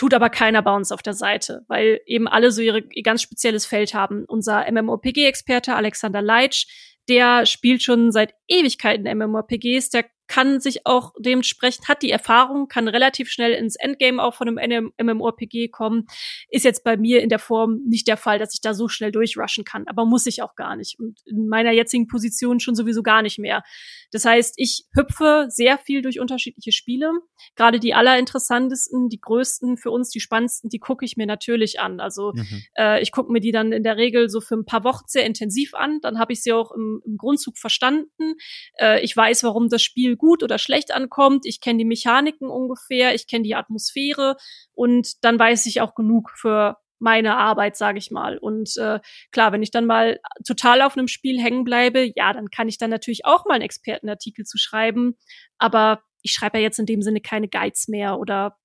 [0.00, 3.20] Tut aber keiner bei uns auf der Seite, weil eben alle so ihre, ihr ganz
[3.20, 4.24] spezielles Feld haben.
[4.26, 6.64] Unser MMORPG-Experte Alexander Leitsch,
[7.10, 12.86] der spielt schon seit Ewigkeiten MMORPGs, der kann sich auch dementsprechend, hat die Erfahrung, kann
[12.86, 16.06] relativ schnell ins Endgame auch von einem MMORPG kommen.
[16.48, 19.10] Ist jetzt bei mir in der Form nicht der Fall, dass ich da so schnell
[19.10, 21.00] durchrushen kann, aber muss ich auch gar nicht.
[21.00, 23.64] Und in meiner jetzigen Position schon sowieso gar nicht mehr.
[24.12, 27.10] Das heißt, ich hüpfe sehr viel durch unterschiedliche Spiele.
[27.56, 31.98] Gerade die allerinteressantesten, die größten für uns, die spannendsten, die gucke ich mir natürlich an.
[31.98, 32.62] Also mhm.
[32.76, 35.26] äh, ich gucke mir die dann in der Regel so für ein paar Wochen sehr
[35.26, 35.98] intensiv an.
[36.02, 38.34] Dann habe ich sie auch im, im Grundzug verstanden.
[38.78, 41.44] Äh, ich weiß, warum das Spiel gut oder schlecht ankommt.
[41.44, 44.36] Ich kenne die Mechaniken ungefähr, ich kenne die Atmosphäre
[44.72, 48.38] und dann weiß ich auch genug für meine Arbeit, sage ich mal.
[48.38, 49.00] Und äh,
[49.32, 52.78] klar, wenn ich dann mal total auf einem Spiel hängen bleibe, ja, dann kann ich
[52.78, 55.16] dann natürlich auch mal einen Expertenartikel zu schreiben.
[55.58, 58.58] Aber ich schreibe ja jetzt in dem Sinne keine Guides mehr oder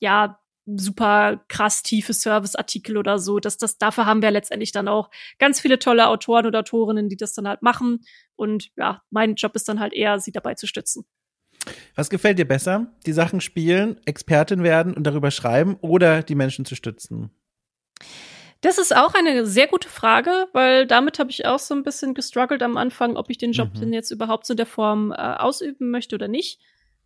[0.00, 0.40] ja,
[0.76, 3.38] super krass tiefe Serviceartikel oder so.
[3.38, 7.16] Das, das, dafür haben wir letztendlich dann auch ganz viele tolle Autoren oder Autorinnen, die
[7.16, 8.00] das dann halt machen.
[8.36, 11.04] Und ja, mein Job ist dann halt eher, sie dabei zu stützen.
[11.94, 12.92] Was gefällt dir besser?
[13.06, 17.30] Die Sachen spielen, Expertin werden und darüber schreiben oder die Menschen zu stützen?
[18.60, 22.14] Das ist auch eine sehr gute Frage, weil damit habe ich auch so ein bisschen
[22.14, 23.80] gestruggelt am Anfang, ob ich den Job mhm.
[23.80, 26.60] denn jetzt überhaupt so in der Form äh, ausüben möchte oder nicht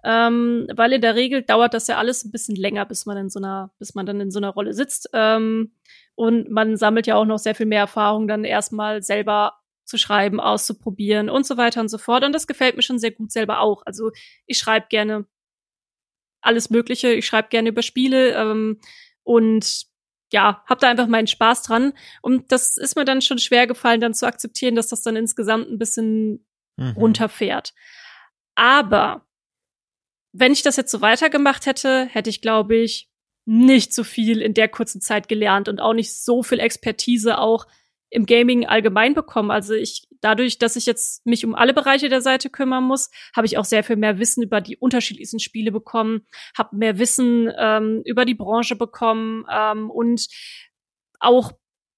[0.04, 3.30] ähm, weil in der Regel dauert das ja alles ein bisschen länger, bis man in
[3.30, 5.10] so einer, bis man dann in so einer Rolle sitzt.
[5.12, 5.72] Ähm,
[6.14, 10.40] und man sammelt ja auch noch sehr viel mehr Erfahrung, dann erstmal selber zu schreiben,
[10.40, 12.24] auszuprobieren und so weiter und so fort.
[12.24, 13.82] Und das gefällt mir schon sehr gut selber auch.
[13.86, 14.10] Also
[14.46, 15.26] ich schreibe gerne
[16.40, 18.80] alles Mögliche, ich schreibe gerne über Spiele ähm,
[19.22, 19.86] und
[20.32, 21.92] ja, hab da einfach meinen Spaß dran.
[22.22, 25.70] Und das ist mir dann schon schwer gefallen, dann zu akzeptieren, dass das dann insgesamt
[25.70, 26.46] ein bisschen
[26.76, 26.92] mhm.
[26.96, 27.74] runterfährt.
[28.54, 29.26] Aber
[30.32, 33.08] wenn ich das jetzt so weitergemacht hätte, hätte ich, glaube ich,
[33.44, 37.66] nicht so viel in der kurzen Zeit gelernt und auch nicht so viel Expertise auch
[38.08, 39.50] im Gaming allgemein bekommen.
[39.50, 43.46] Also ich, dadurch, dass ich jetzt mich um alle Bereiche der Seite kümmern muss, habe
[43.46, 46.26] ich auch sehr viel mehr Wissen über die unterschiedlichsten Spiele bekommen,
[46.56, 50.28] habe mehr Wissen ähm, über die Branche bekommen ähm, und
[51.20, 51.52] auch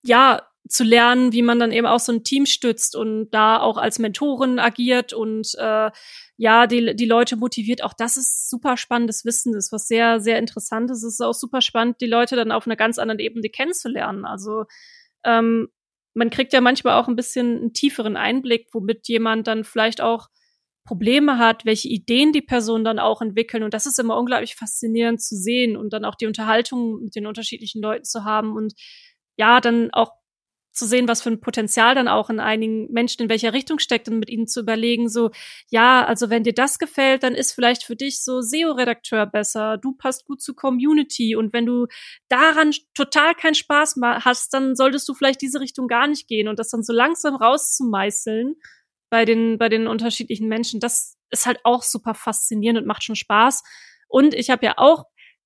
[0.04, 3.76] ja zu lernen, wie man dann eben auch so ein Team stützt und da auch
[3.76, 5.90] als Mentorin agiert und äh,
[6.36, 7.82] ja, die, die Leute motiviert.
[7.84, 11.02] Auch das ist super spannendes Wissen, das ist was sehr, sehr interessantes.
[11.02, 14.24] Es ist auch super spannend, die Leute dann auf einer ganz anderen Ebene kennenzulernen.
[14.24, 14.64] Also
[15.24, 15.68] ähm,
[16.14, 20.28] man kriegt ja manchmal auch ein bisschen einen tieferen Einblick, womit jemand dann vielleicht auch
[20.86, 23.62] Probleme hat, welche Ideen die Person dann auch entwickeln.
[23.62, 27.26] Und das ist immer unglaublich faszinierend zu sehen und dann auch die Unterhaltung mit den
[27.26, 28.74] unterschiedlichen Leuten zu haben und
[29.36, 30.12] ja, dann auch
[30.74, 34.08] zu sehen, was für ein Potenzial dann auch in einigen Menschen in welcher Richtung steckt
[34.08, 35.30] und mit ihnen zu überlegen, so,
[35.70, 39.92] ja, also wenn dir das gefällt, dann ist vielleicht für dich so SEO-Redakteur besser, du
[39.92, 41.36] passt gut zu Community.
[41.36, 41.86] Und wenn du
[42.28, 46.58] daran total keinen Spaß hast, dann solltest du vielleicht diese Richtung gar nicht gehen und
[46.58, 48.56] das dann so langsam rauszumeißeln
[49.10, 53.16] bei den, bei den unterschiedlichen Menschen, das ist halt auch super faszinierend und macht schon
[53.16, 53.62] Spaß.
[54.08, 55.04] Und ich habe ja auch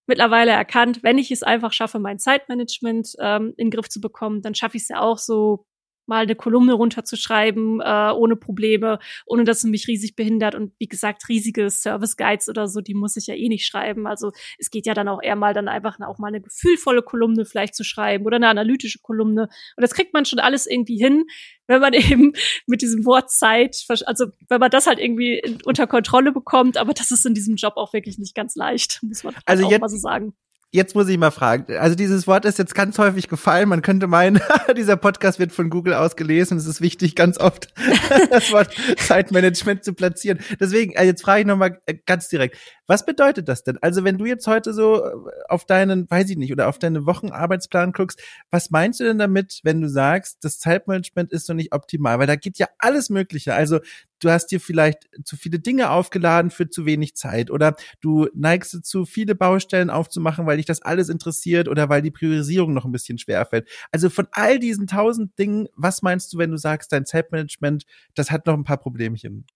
[0.09, 4.43] mittlerweile erkannt, wenn ich es einfach schaffe, mein Zeitmanagement ähm, in den Griff zu bekommen,
[4.43, 5.67] dann schaffe ich es ja auch so
[6.09, 10.55] mal eine Kolumne runterzuschreiben, äh, ohne Probleme, ohne dass es mich riesig behindert.
[10.55, 14.07] Und wie gesagt, riesige Service Guides oder so, die muss ich ja eh nicht schreiben.
[14.07, 17.45] Also es geht ja dann auch eher mal dann einfach auch mal eine gefühlvolle Kolumne
[17.45, 19.43] vielleicht zu schreiben oder eine analytische Kolumne.
[19.77, 21.25] Und das kriegt man schon alles irgendwie hin,
[21.67, 22.33] wenn man eben
[22.67, 26.77] mit diesem Wort Zeit, also wenn man das halt irgendwie unter Kontrolle bekommt.
[26.77, 29.71] Aber das ist in diesem Job auch wirklich nicht ganz leicht, muss man also auch
[29.71, 30.35] jetzt, mal so sagen.
[30.71, 31.75] Jetzt muss ich mal fragen.
[31.79, 33.71] Also dieses Wort ist jetzt ganz häufig gefallen.
[33.71, 34.39] Man könnte meinen,
[34.77, 36.59] dieser Podcast wird von Google ausgelesen.
[36.59, 37.73] Es ist wichtig, ganz oft
[38.31, 40.41] das Wort Zeitmanagement zu platzieren.
[40.61, 42.59] Deswegen, äh, jetzt frage ich nochmal äh, ganz direkt.
[42.87, 43.79] Was bedeutet das denn?
[43.81, 45.11] Also wenn du jetzt heute so äh,
[45.49, 49.61] auf deinen, weiß ich nicht, oder auf deinen Wochenarbeitsplan guckst, was meinst du denn damit,
[49.62, 52.19] wenn du sagst, das Zeitmanagement ist so nicht optimal?
[52.19, 53.55] Weil da geht ja alles Mögliche.
[53.55, 53.81] Also
[54.21, 58.75] du hast dir vielleicht zu viele Dinge aufgeladen für zu wenig Zeit oder du neigst
[58.75, 62.93] dazu, viele Baustellen aufzumachen, weil dich das alles interessiert oder weil die Priorisierung noch ein
[62.93, 63.69] bisschen schwer fällt.
[63.93, 68.31] Also von all diesen tausend Dingen, was meinst du, wenn du sagst, dein Zeitmanagement, das
[68.31, 69.47] hat noch ein paar Problemchen?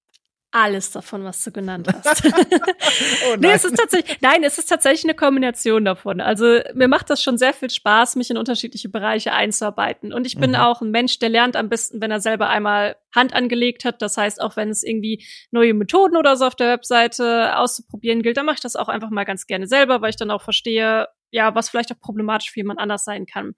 [0.53, 2.25] Alles davon, was du genannt hast.
[2.27, 6.21] oh nee, es ist tatsächlich, nein, es ist tatsächlich eine Kombination davon.
[6.21, 10.13] Also mir macht das schon sehr viel Spaß, mich in unterschiedliche Bereiche einzuarbeiten.
[10.13, 10.57] Und ich bin mhm.
[10.57, 14.03] auch ein Mensch, der lernt am besten, wenn er selber einmal Hand angelegt hat.
[14.03, 18.37] Das heißt, auch wenn es irgendwie neue Methoden oder so auf der Webseite auszuprobieren gilt,
[18.37, 21.09] dann mache ich das auch einfach mal ganz gerne selber, weil ich dann auch verstehe,
[21.31, 23.55] ja, was vielleicht auch problematisch für jemand anders sein kann.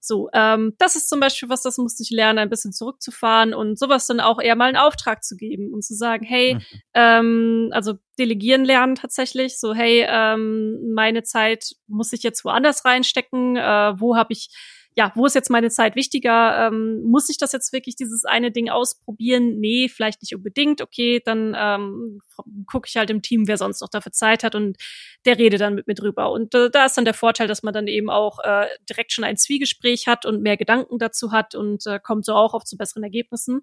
[0.00, 3.78] So, ähm, das ist zum Beispiel was, das musste ich lernen, ein bisschen zurückzufahren und
[3.78, 6.60] sowas dann auch eher mal einen Auftrag zu geben und zu sagen, hey, mhm.
[6.94, 13.56] ähm, also delegieren lernen tatsächlich, so hey, ähm, meine Zeit muss ich jetzt woanders reinstecken,
[13.56, 14.48] äh, wo habe ich
[14.96, 16.66] ja, wo ist jetzt meine Zeit wichtiger?
[16.66, 19.60] Ähm, muss ich das jetzt wirklich dieses eine Ding ausprobieren?
[19.60, 20.82] Nee, vielleicht nicht unbedingt.
[20.82, 22.20] Okay, dann ähm,
[22.66, 24.76] gucke ich halt im Team, wer sonst noch dafür Zeit hat und
[25.24, 26.32] der redet dann mit mir drüber.
[26.32, 29.24] Und äh, da ist dann der Vorteil, dass man dann eben auch äh, direkt schon
[29.24, 32.76] ein Zwiegespräch hat und mehr Gedanken dazu hat und äh, kommt so auch auf zu
[32.76, 33.60] besseren Ergebnissen.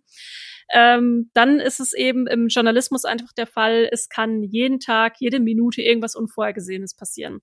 [0.74, 5.40] Ähm, dann ist es eben im Journalismus einfach der Fall, es kann jeden Tag, jede
[5.40, 7.40] Minute irgendwas Unvorhergesehenes passieren.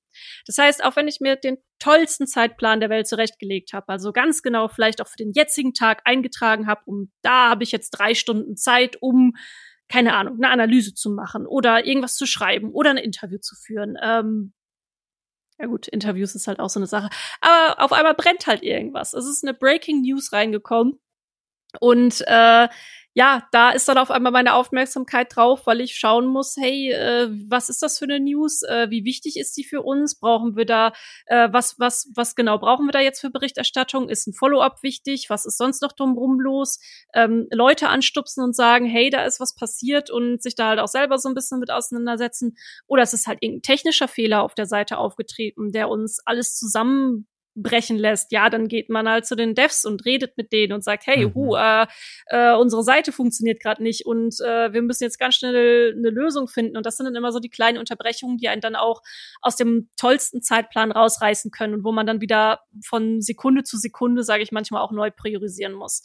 [0.47, 4.43] Das heißt, auch wenn ich mir den tollsten Zeitplan der Welt zurechtgelegt habe, also ganz
[4.43, 8.15] genau vielleicht auch für den jetzigen Tag eingetragen habe, um da habe ich jetzt drei
[8.15, 9.35] Stunden Zeit, um
[9.89, 13.97] keine Ahnung, eine Analyse zu machen oder irgendwas zu schreiben oder ein Interview zu führen.
[14.03, 14.55] Ähm,
[15.59, 17.11] ja gut, Interviews ist halt auch so eine Sache.
[17.43, 19.13] Aber auf einmal brennt halt irgendwas.
[19.13, 20.99] Es ist eine Breaking News reingekommen.
[21.81, 22.69] Und äh,
[23.17, 27.29] ja, da ist dann auf einmal meine Aufmerksamkeit drauf, weil ich schauen muss, hey, äh,
[27.49, 28.63] was ist das für eine News?
[28.65, 30.19] Äh, wie wichtig ist die für uns?
[30.19, 30.93] Brauchen wir da,
[31.27, 34.09] äh, was, was, was genau brauchen wir da jetzt für Berichterstattung?
[34.09, 35.27] Ist ein Follow-up wichtig?
[35.31, 36.81] Was ist sonst noch drumrum los?
[37.15, 40.89] Ähm, Leute anstupsen und sagen, hey, da ist was passiert und sich da halt auch
[40.89, 42.57] selber so ein bisschen mit auseinandersetzen.
[42.89, 47.29] Oder es ist halt irgendein technischer Fehler auf der Seite aufgetreten, der uns alles zusammen
[47.55, 50.83] brechen lässt, ja, dann geht man halt zu den Devs und redet mit denen und
[50.83, 51.35] sagt, hey, mhm.
[51.35, 51.87] hu, äh,
[52.27, 56.49] äh, unsere Seite funktioniert gerade nicht und äh, wir müssen jetzt ganz schnell eine Lösung
[56.49, 56.77] finden.
[56.77, 59.03] Und das sind dann immer so die kleinen Unterbrechungen, die einen dann auch
[59.41, 64.23] aus dem tollsten Zeitplan rausreißen können und wo man dann wieder von Sekunde zu Sekunde,
[64.23, 66.03] sage ich manchmal, auch neu priorisieren muss.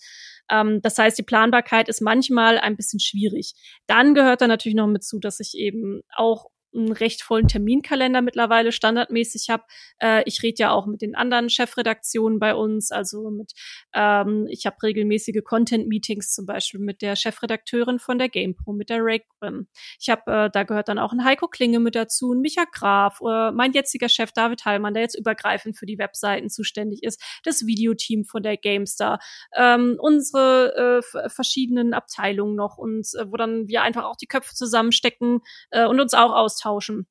[0.49, 3.53] Ähm, das heißt, die Planbarkeit ist manchmal ein bisschen schwierig.
[3.87, 8.21] Dann gehört da natürlich noch mit zu, dass ich eben auch einen recht vollen Terminkalender
[8.21, 9.63] mittlerweile standardmäßig habe.
[10.01, 13.53] Äh, ich rede ja auch mit den anderen Chefredaktionen bei uns, also mit
[13.93, 18.99] ähm, ich habe regelmäßige Content-Meetings zum Beispiel mit der Chefredakteurin von der GamePro, mit der
[19.01, 19.67] Ray Grimm.
[19.99, 23.19] Ich habe, äh, da gehört dann auch ein Heiko Klinge mit dazu, ein Micha Graf,
[23.21, 27.65] äh, mein jetziger Chef David Heilmann, der jetzt übergreifend für die Webseiten zuständig ist, das
[27.65, 29.19] Videoteam von der GameStar,
[29.55, 34.53] ähm, unsere äh, verschiedenen Abteilungen noch und äh, wo dann wir einfach auch die Köpfe
[34.53, 35.41] zusammenstecken
[35.71, 37.07] äh, und uns auch aus austauschen.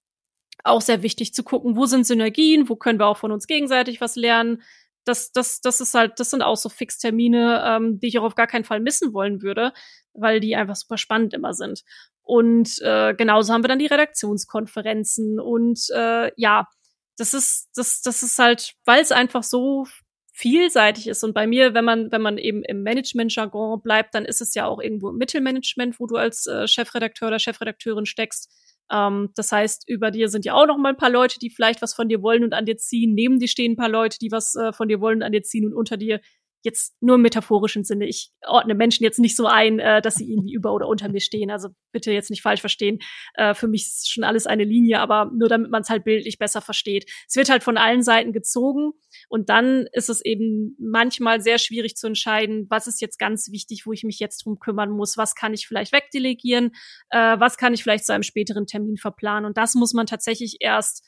[0.65, 4.01] Auch sehr wichtig zu gucken, wo sind Synergien, wo können wir auch von uns gegenseitig
[4.01, 4.63] was lernen.
[5.05, 8.35] Das, das, das ist halt, das sind auch so Fixtermine, ähm, die ich auch auf
[8.35, 9.73] gar keinen Fall missen wollen würde,
[10.13, 11.85] weil die einfach super spannend immer sind.
[12.23, 16.67] Und äh, genauso haben wir dann die Redaktionskonferenzen und äh, ja,
[17.17, 19.87] das ist, das, das ist halt, weil es einfach so
[20.39, 21.25] vielseitig ist.
[21.25, 24.67] Und bei mir, wenn man, wenn man eben im Management-Jargon bleibt, dann ist es ja
[24.67, 28.49] auch irgendwo im Mittelmanagement, wo du als äh, Chefredakteur oder Chefredakteurin steckst.
[28.91, 31.83] Ähm, das heißt, über dir sind ja auch noch mal ein paar Leute, die vielleicht
[31.83, 33.15] was von dir wollen und an dir ziehen.
[33.15, 35.43] Neben dir stehen ein paar Leute, die was äh, von dir wollen und an dir
[35.43, 35.67] ziehen.
[35.67, 36.21] Und unter dir
[36.63, 38.07] jetzt nur im metaphorischen Sinne.
[38.07, 41.21] Ich ordne Menschen jetzt nicht so ein, äh, dass sie irgendwie über oder unter mir
[41.21, 41.51] stehen.
[41.51, 42.99] Also bitte jetzt nicht falsch verstehen.
[43.35, 46.39] Äh, für mich ist schon alles eine Linie, aber nur damit man es halt bildlich
[46.39, 47.11] besser versteht.
[47.29, 48.93] Es wird halt von allen Seiten gezogen
[49.29, 53.87] und dann ist es eben manchmal sehr schwierig zu entscheiden, was ist jetzt ganz wichtig,
[53.87, 56.73] wo ich mich jetzt drum kümmern muss, was kann ich vielleicht wegdelegieren,
[57.11, 59.47] äh, was kann ich vielleicht zu einem späteren Termin verplanen.
[59.47, 61.05] Und das muss man tatsächlich erst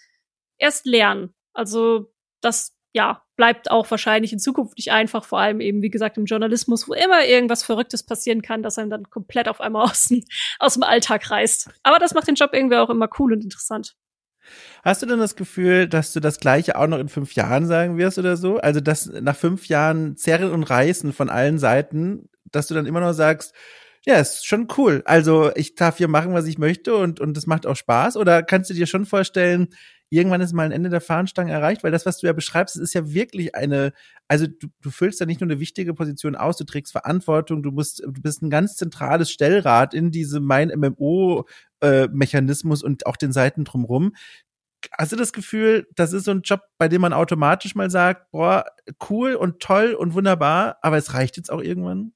[0.59, 1.35] erst lernen.
[1.53, 6.19] Also das ja, bleibt auch wahrscheinlich in Zukunft nicht einfach, vor allem eben, wie gesagt,
[6.19, 10.07] im Journalismus, wo immer irgendwas Verrücktes passieren kann, dass einem dann komplett auf einmal aus
[10.07, 10.25] dem,
[10.59, 11.71] aus dem Alltag reißt.
[11.83, 13.95] Aber das macht den Job irgendwie auch immer cool und interessant.
[14.83, 17.99] Hast du denn das Gefühl, dass du das Gleiche auch noch in fünf Jahren sagen
[17.99, 18.59] wirst oder so?
[18.59, 23.01] Also, dass nach fünf Jahren Zerren und Reißen von allen Seiten, dass du dann immer
[23.01, 23.55] noch sagst,
[24.07, 25.03] ja, ist schon cool.
[25.05, 28.17] Also, ich darf hier machen, was ich möchte und, und das macht auch Spaß.
[28.17, 29.69] Oder kannst du dir schon vorstellen,
[30.11, 32.95] irgendwann ist mal ein Ende der Fahnenstange erreicht, weil das, was du ja beschreibst, ist
[32.95, 33.93] ja wirklich eine,
[34.29, 37.71] also du, du füllst ja nicht nur eine wichtige Position aus, du trägst Verantwortung, du
[37.71, 41.47] musst, du bist ein ganz zentrales Stellrad in diesem mein MMO
[41.81, 44.15] äh, Mechanismus und auch den Seiten drumrum.
[44.99, 48.31] Hast du das Gefühl, das ist so ein Job, bei dem man automatisch mal sagt,
[48.33, 48.65] boah,
[49.09, 52.13] cool und toll und wunderbar, aber es reicht jetzt auch irgendwann?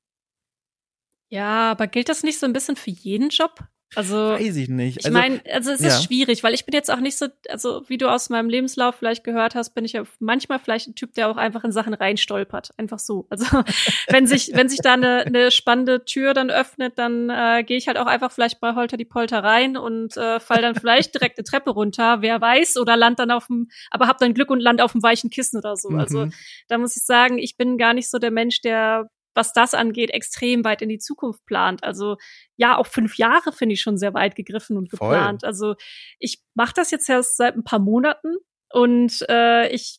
[1.29, 3.61] Ja, aber gilt das nicht so ein bisschen für jeden Job?
[3.95, 4.99] Also weiß ich nicht.
[4.99, 7.83] Ich also, meine, also es ist schwierig, weil ich bin jetzt auch nicht so, also
[7.89, 11.15] wie du aus meinem Lebenslauf vielleicht gehört hast, bin ich ja manchmal vielleicht ein Typ,
[11.15, 13.27] der auch einfach in Sachen reinstolpert, einfach so.
[13.31, 13.45] Also
[14.09, 17.87] wenn sich wenn sich da eine, eine spannende Tür dann öffnet, dann äh, gehe ich
[17.87, 21.39] halt auch einfach vielleicht bei Holter die Polter rein und äh, fall dann vielleicht direkt
[21.39, 24.61] eine Treppe runter, wer weiß, oder land dann auf dem, aber hab dann Glück und
[24.61, 25.89] land auf dem weichen Kissen oder so.
[25.89, 26.25] Also, mhm.
[26.25, 26.29] Also
[26.69, 30.11] da muss ich sagen, ich bin gar nicht so der Mensch, der was das angeht,
[30.11, 31.85] extrem weit in die Zukunft plant.
[31.85, 32.17] Also
[32.57, 35.43] ja, auch fünf Jahre finde ich schon sehr weit gegriffen und geplant.
[35.43, 35.49] Voll.
[35.49, 35.75] Also
[36.19, 38.37] ich mache das jetzt erst seit ein paar Monaten
[38.71, 39.99] und äh, ich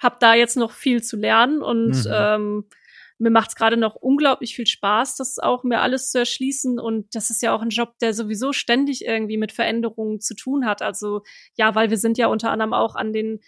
[0.00, 2.12] habe da jetzt noch viel zu lernen und mhm.
[2.12, 2.64] ähm,
[3.18, 6.78] mir macht es gerade noch unglaublich viel Spaß, das auch mir alles zu erschließen.
[6.78, 10.66] Und das ist ja auch ein Job, der sowieso ständig irgendwie mit Veränderungen zu tun
[10.66, 10.82] hat.
[10.82, 11.22] Also
[11.56, 13.40] ja, weil wir sind ja unter anderem auch an den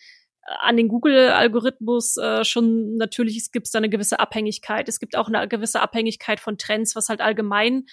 [0.59, 4.89] an den Google-Algorithmus äh, schon natürlich es gibt da eine gewisse Abhängigkeit.
[4.89, 7.87] Es gibt auch eine gewisse Abhängigkeit von Trends, was halt allgemein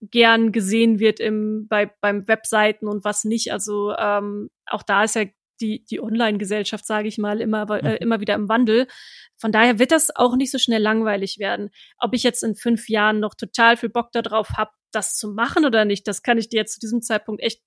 [0.00, 3.52] gern gesehen wird im, bei, beim Webseiten und was nicht.
[3.52, 5.24] Also ähm, auch da ist ja
[5.60, 7.96] die, die Online-Gesellschaft, sage ich mal, immer, äh, mhm.
[7.98, 8.88] immer wieder im Wandel.
[9.36, 11.70] Von daher wird das auch nicht so schnell langweilig werden.
[11.98, 15.64] Ob ich jetzt in fünf Jahren noch total viel Bock darauf habe, das zu machen
[15.64, 17.62] oder nicht, das kann ich dir jetzt zu diesem Zeitpunkt echt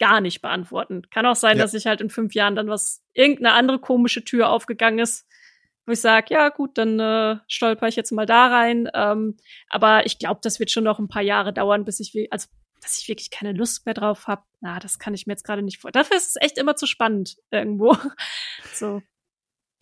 [0.00, 1.02] gar nicht beantworten.
[1.10, 1.62] Kann auch sein, ja.
[1.62, 5.28] dass ich halt in fünf Jahren dann was, irgendeine andere komische Tür aufgegangen ist,
[5.86, 8.88] wo ich sage, ja gut, dann äh, stolper ich jetzt mal da rein.
[8.94, 9.36] Ähm,
[9.68, 12.48] aber ich glaube, das wird schon noch ein paar Jahre dauern, bis ich, also
[12.80, 14.42] dass ich wirklich keine Lust mehr drauf habe.
[14.60, 15.92] Na, das kann ich mir jetzt gerade nicht vor.
[15.92, 17.94] Dafür ist es echt immer zu spannend irgendwo.
[18.74, 19.02] so.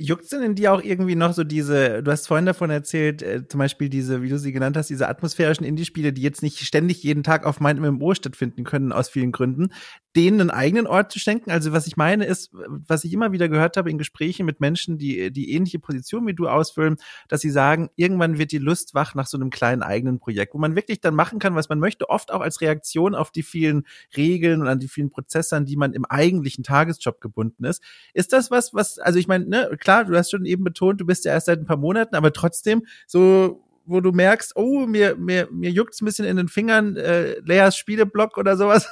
[0.01, 3.49] Juckt's denn in dir auch irgendwie noch so diese, du hast vorhin davon erzählt, äh,
[3.49, 7.03] zum Beispiel diese, wie du sie genannt hast, diese atmosphärischen Indie-Spiele, die jetzt nicht ständig
[7.03, 9.71] jeden Tag auf meinem MMO stattfinden können, aus vielen Gründen,
[10.15, 11.51] denen einen eigenen Ort zu schenken?
[11.51, 14.99] Also was ich meine ist, was ich immer wieder gehört habe in Gesprächen mit Menschen,
[14.99, 19.17] die, die ähnliche Positionen wie du ausfüllen, dass sie sagen, irgendwann wird die Lust wach
[19.17, 22.09] nach so einem kleinen eigenen Projekt, wo man wirklich dann machen kann, was man möchte,
[22.09, 23.83] oft auch als Reaktion auf die vielen
[24.17, 27.83] Regeln und an die vielen Prozesse, an die man im eigentlichen Tagesjob gebunden ist.
[28.15, 31.07] Ist das was, was, also ich meine, ne, klar, du hast schon eben betont, du
[31.07, 35.17] bist ja erst seit ein paar Monaten, aber trotzdem so wo du merkst, oh, mir,
[35.17, 38.87] mir, mir juckt's ein bisschen in den Fingern, äh, Leas Spieleblock oder sowas,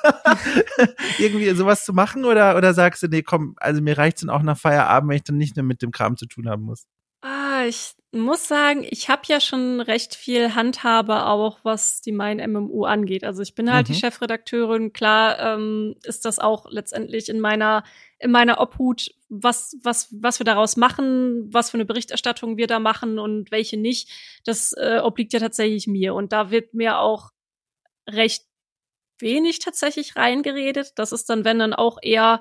[1.19, 4.41] irgendwie sowas zu machen oder, oder sagst du, nee, komm, also mir reicht's dann auch
[4.41, 6.87] nach Feierabend, wenn ich dann nicht mehr mit dem Kram zu tun haben muss?
[7.67, 12.85] Ich muss sagen, ich habe ja schon recht viel Handhabe auch, was die mein MMO
[12.85, 13.25] angeht.
[13.25, 13.93] Also ich bin halt mhm.
[13.93, 14.93] die Chefredakteurin.
[14.93, 17.85] Klar ähm, ist das auch letztendlich in meiner
[18.19, 22.79] in meiner Obhut, was was was wir daraus machen, was für eine Berichterstattung wir da
[22.79, 24.09] machen und welche nicht.
[24.45, 27.31] Das äh, obliegt ja tatsächlich mir und da wird mir auch
[28.09, 28.47] recht
[29.19, 30.93] wenig tatsächlich reingeredet.
[30.97, 32.41] Das ist dann wenn dann auch eher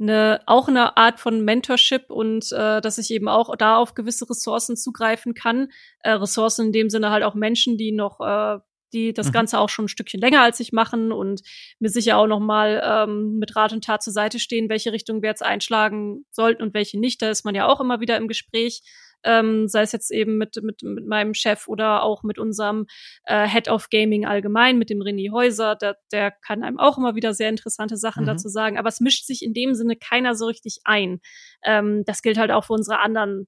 [0.00, 4.28] eine, auch eine Art von Mentorship und äh, dass ich eben auch da auf gewisse
[4.28, 5.68] Ressourcen zugreifen kann.
[6.00, 8.58] Äh, Ressourcen in dem Sinne halt auch Menschen, die noch, äh,
[8.92, 9.32] die das mhm.
[9.32, 11.42] Ganze auch schon ein Stückchen länger als ich machen und
[11.78, 15.22] mir sicher auch noch mal ähm, mit Rat und Tat zur Seite stehen, welche Richtung
[15.22, 17.20] wir jetzt einschlagen sollten und welche nicht.
[17.22, 18.82] Da ist man ja auch immer wieder im Gespräch
[19.24, 22.86] ähm, sei es jetzt eben mit, mit, mit meinem Chef oder auch mit unserem
[23.24, 25.76] äh, Head of Gaming allgemein, mit dem René Häuser.
[25.76, 28.28] Der, der kann einem auch immer wieder sehr interessante Sachen mhm.
[28.28, 28.78] dazu sagen.
[28.78, 31.20] Aber es mischt sich in dem Sinne keiner so richtig ein.
[31.64, 33.46] Ähm, das gilt halt auch für unsere anderen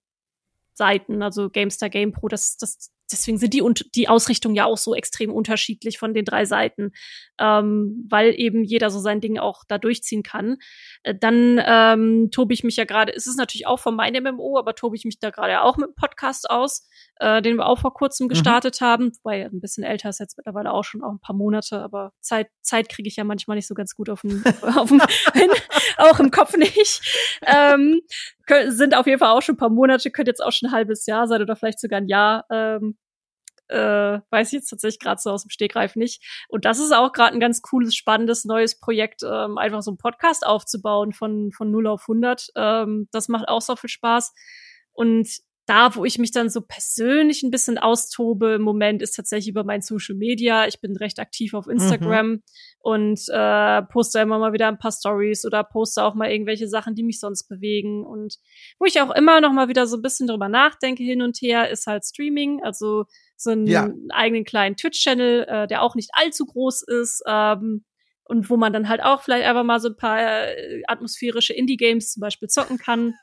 [0.75, 4.95] Seiten, also GameStar GamePro, das, das deswegen sind die und die Ausrichtung ja auch so
[4.95, 6.93] extrem unterschiedlich von den drei Seiten,
[7.39, 10.57] ähm, weil eben jeder so sein Ding auch da durchziehen kann.
[11.03, 14.59] Äh, dann ähm, tobe ich mich ja gerade, es ist natürlich auch von meinem MMO,
[14.59, 16.89] aber tobe ich mich da gerade auch mit dem Podcast aus,
[17.21, 18.31] äh, den wir auch vor kurzem mhm.
[18.31, 18.85] gestartet mhm.
[18.85, 22.13] haben, wobei ein bisschen älter ist jetzt mittlerweile auch schon auch ein paar Monate, aber
[22.21, 24.43] Zeit Zeit kriege ich ja manchmal nicht so ganz gut auf dem,
[24.77, 25.01] auf dem
[25.99, 27.03] auch im Kopf nicht.
[27.47, 28.01] Ähm,
[28.69, 31.07] sind auf jeden Fall auch schon ein paar Monate, könnte jetzt auch schon ein halbes
[31.07, 32.45] Jahr sein oder vielleicht sogar ein Jahr.
[32.51, 32.97] Ähm,
[33.73, 36.23] äh, weiß ich jetzt tatsächlich gerade so aus dem Stegreif nicht.
[36.49, 39.99] Und das ist auch gerade ein ganz cooles, spannendes neues Projekt, ähm, einfach so einen
[39.99, 42.49] Podcast aufzubauen von, von 0 auf 100.
[42.57, 44.33] Ähm, das macht auch so viel Spaß.
[44.93, 45.29] Und
[45.73, 49.65] da, wo ich mich dann so persönlich ein bisschen austobe im Moment, ist tatsächlich über
[49.65, 50.67] mein Social Media.
[50.67, 52.43] Ich bin recht aktiv auf Instagram mhm.
[52.81, 56.95] und äh, poste immer mal wieder ein paar Stories oder poste auch mal irgendwelche Sachen,
[56.95, 58.05] die mich sonst bewegen.
[58.05, 58.37] Und
[58.79, 61.71] wo ich auch immer noch mal wieder so ein bisschen drüber nachdenke hin und her,
[61.71, 62.63] ist halt Streaming.
[62.63, 63.07] Also
[63.39, 63.89] so einen ja.
[64.11, 67.23] eigenen kleinen Twitch-Channel, äh, der auch nicht allzu groß ist.
[67.27, 67.87] Ähm,
[68.25, 72.13] und wo man dann halt auch vielleicht einfach mal so ein paar äh, atmosphärische Indie-Games
[72.13, 73.15] zum Beispiel zocken kann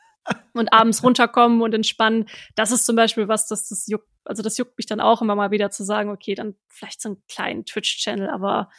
[0.53, 2.27] und abends runterkommen und entspannen.
[2.55, 5.35] Das ist zum Beispiel was, das, das juckt, also das juckt mich dann auch immer
[5.35, 8.69] mal wieder zu sagen, okay, dann vielleicht so einen kleinen Twitch-Channel, aber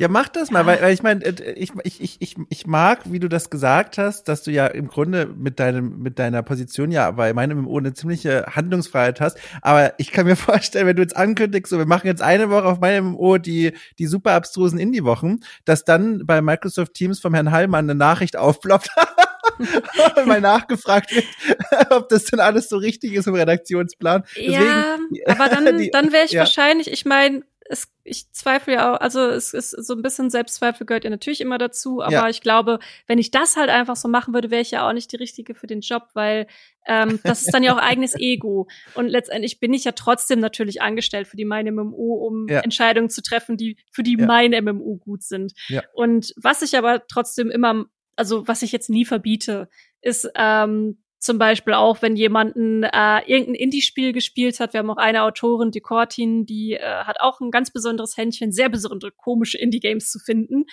[0.00, 3.00] Ja, mach das mal, weil, weil ich meine, äh, ich, ich, ich, ich, ich mag,
[3.06, 6.92] wie du das gesagt hast, dass du ja im Grunde mit deinem, mit deiner Position
[6.92, 9.38] ja bei meinem MMO eine ziemliche Handlungsfreiheit hast.
[9.60, 12.66] Aber ich kann mir vorstellen, wenn du jetzt ankündigst, so, wir machen jetzt eine Woche
[12.66, 17.50] auf meinem MMO die, die super abstrusen Indie-Wochen, dass dann bei Microsoft Teams vom Herrn
[17.50, 18.90] Heilmann eine Nachricht aufploppt.
[20.26, 21.26] mal nachgefragt wird,
[21.90, 24.24] ob das denn alles so richtig ist im Redaktionsplan.
[24.36, 26.40] Deswegen, ja, aber dann, dann wäre ich ja.
[26.40, 30.86] wahrscheinlich, ich meine, es, ich zweifle ja auch, also es ist so ein bisschen Selbstzweifel
[30.86, 32.28] gehört ja natürlich immer dazu, aber ja.
[32.28, 35.12] ich glaube, wenn ich das halt einfach so machen würde, wäre ich ja auch nicht
[35.12, 36.46] die richtige für den Job, weil
[36.86, 38.68] ähm, das ist dann ja auch eigenes Ego.
[38.94, 42.60] Und letztendlich bin ich ja trotzdem natürlich angestellt für die meine MMO, um ja.
[42.60, 44.26] Entscheidungen zu treffen, die für die ja.
[44.26, 45.52] meine MMO gut sind.
[45.92, 47.84] Und was ich aber trotzdem immer,
[48.18, 49.68] also was ich jetzt nie verbiete,
[50.00, 54.72] ist ähm, zum Beispiel auch, wenn jemanden äh, irgendein Indie-Spiel gespielt hat.
[54.72, 58.52] Wir haben auch eine Autorin, die Cortin, die äh, hat auch ein ganz besonderes Händchen,
[58.52, 60.64] sehr besondere komische Indie-Games zu finden.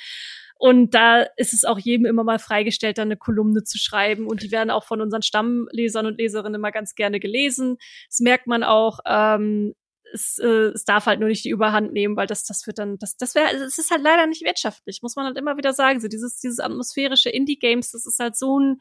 [0.57, 4.27] Und da ist es auch jedem immer mal freigestellt, da eine Kolumne zu schreiben.
[4.27, 7.77] Und die werden auch von unseren Stammlesern und Leserinnen immer ganz gerne gelesen.
[8.09, 8.99] Das merkt man auch.
[9.05, 9.73] Ähm,
[10.13, 12.97] es, äh, es darf halt nur nicht die Überhand nehmen, weil das, das wird dann,
[12.97, 15.99] das, das wäre, es ist halt leider nicht wirtschaftlich, muss man halt immer wieder sagen.
[15.99, 18.77] So dieses, dieses atmosphärische Indie-Games, das ist halt so ein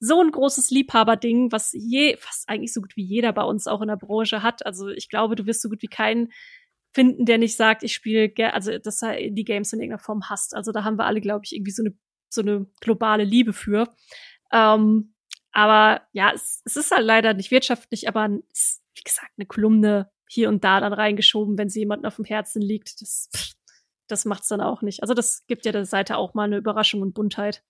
[0.00, 3.80] so ein großes Liebhaberding, was je, fast eigentlich so gut wie jeder bei uns auch
[3.80, 4.66] in der Branche hat.
[4.66, 6.30] Also ich glaube, du wirst so gut wie keinen
[6.92, 10.54] finden, der nicht sagt, ich spiele, also dass er die Games in irgendeiner Form hasst.
[10.54, 11.94] Also da haben wir alle, glaube ich, irgendwie so eine
[12.34, 13.88] so eine globale Liebe für.
[14.52, 15.14] Ähm,
[15.52, 20.10] aber ja, es, es ist halt leider nicht wirtschaftlich, aber es, wie gesagt, eine Kolumne
[20.28, 23.00] hier und da dann reingeschoben, wenn sie jemanden auf dem Herzen liegt.
[23.00, 23.28] Das,
[24.08, 25.02] das macht's dann auch nicht.
[25.02, 27.62] Also das gibt ja der Seite auch mal eine Überraschung und Buntheit.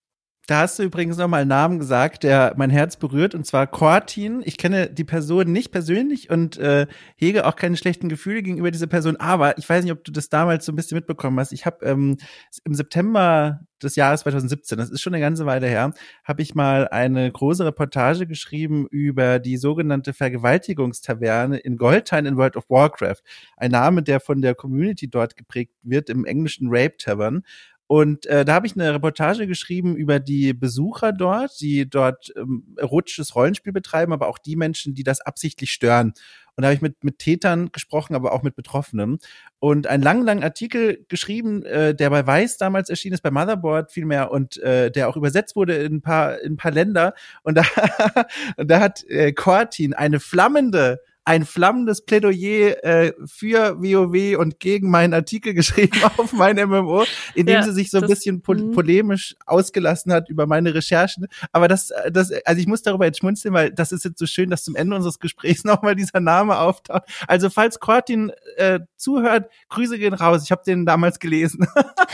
[0.46, 4.42] Da hast du übrigens nochmal einen Namen gesagt, der mein Herz berührt, und zwar Cortin.
[4.44, 6.86] Ich kenne die Person nicht persönlich und äh,
[7.16, 10.28] hege auch keine schlechten Gefühle gegenüber dieser Person, aber ich weiß nicht, ob du das
[10.28, 11.52] damals so ein bisschen mitbekommen hast.
[11.52, 12.18] Ich habe ähm,
[12.64, 16.88] im September des Jahres 2017, das ist schon eine ganze Weile her, habe ich mal
[16.88, 23.22] eine große Reportage geschrieben über die sogenannte Vergewaltigungstaverne in Goldhain in World of Warcraft.
[23.56, 27.44] Ein Name, der von der Community dort geprägt wird, im englischen Rape Tavern.
[27.86, 32.74] Und äh, da habe ich eine Reportage geschrieben über die Besucher dort, die dort ähm,
[32.78, 36.14] erotisches Rollenspiel betreiben, aber auch die Menschen, die das absichtlich stören.
[36.56, 39.18] Und da habe ich mit, mit Tätern gesprochen, aber auch mit Betroffenen.
[39.58, 43.92] Und einen langen, langen Artikel geschrieben, äh, der bei Weiß damals erschienen ist, bei Motherboard
[43.92, 47.14] vielmehr, und äh, der auch übersetzt wurde in ein paar, in ein paar Länder.
[47.42, 47.64] Und da,
[48.56, 54.90] und da hat äh, Cortin eine flammende ein flammendes Plädoyer äh, für WoW und gegen
[54.90, 57.04] meinen Artikel geschrieben auf mein MMO,
[57.34, 58.72] in dem ja, sie sich so ein bisschen po mhm.
[58.72, 61.26] polemisch ausgelassen hat über meine Recherchen.
[61.52, 64.50] Aber das, das, also ich muss darüber jetzt schmunzeln, weil das ist jetzt so schön,
[64.50, 67.04] dass zum Ende unseres Gesprächs nochmal dieser Name auftaucht.
[67.26, 70.42] Also falls Cortin äh, zuhört, Grüße gehen raus.
[70.44, 71.66] Ich habe den damals gelesen.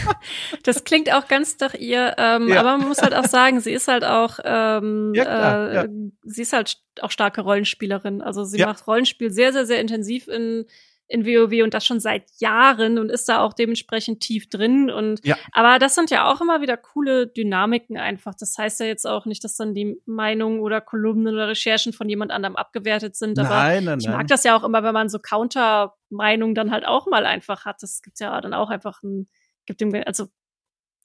[0.63, 2.61] das klingt auch ganz nach ihr, ähm, ja.
[2.61, 5.89] aber man muss halt auch sagen, sie ist halt auch, ähm, ja, klar, äh,
[6.25, 8.23] sie ist halt auch starke Rollenspielerin.
[8.23, 10.67] Also sie macht Rollenspiel Rollenspiel sehr, sehr, sehr intensiv in,
[11.09, 14.91] in WoW und das schon seit Jahren und ist da auch dementsprechend tief drin.
[14.91, 15.37] Und ja.
[15.53, 18.35] aber das sind ja auch immer wieder coole Dynamiken einfach.
[18.35, 22.09] Das heißt ja jetzt auch nicht, dass dann die Meinungen oder Kolumnen oder Recherchen von
[22.09, 23.39] jemand anderem abgewertet sind.
[23.39, 26.87] Aber nein, nein, ich mag das ja auch immer, wenn man so Counter-Meinungen dann halt
[26.87, 27.83] auch mal einfach hat.
[27.83, 29.29] Das gibt ja dann auch einfach ein,
[29.67, 30.27] gibt dem, also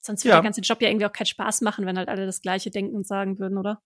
[0.00, 0.36] sonst würde ja.
[0.36, 2.94] der ganze Job ja irgendwie auch keinen Spaß machen, wenn halt alle das Gleiche denken
[2.94, 3.80] und sagen würden, oder?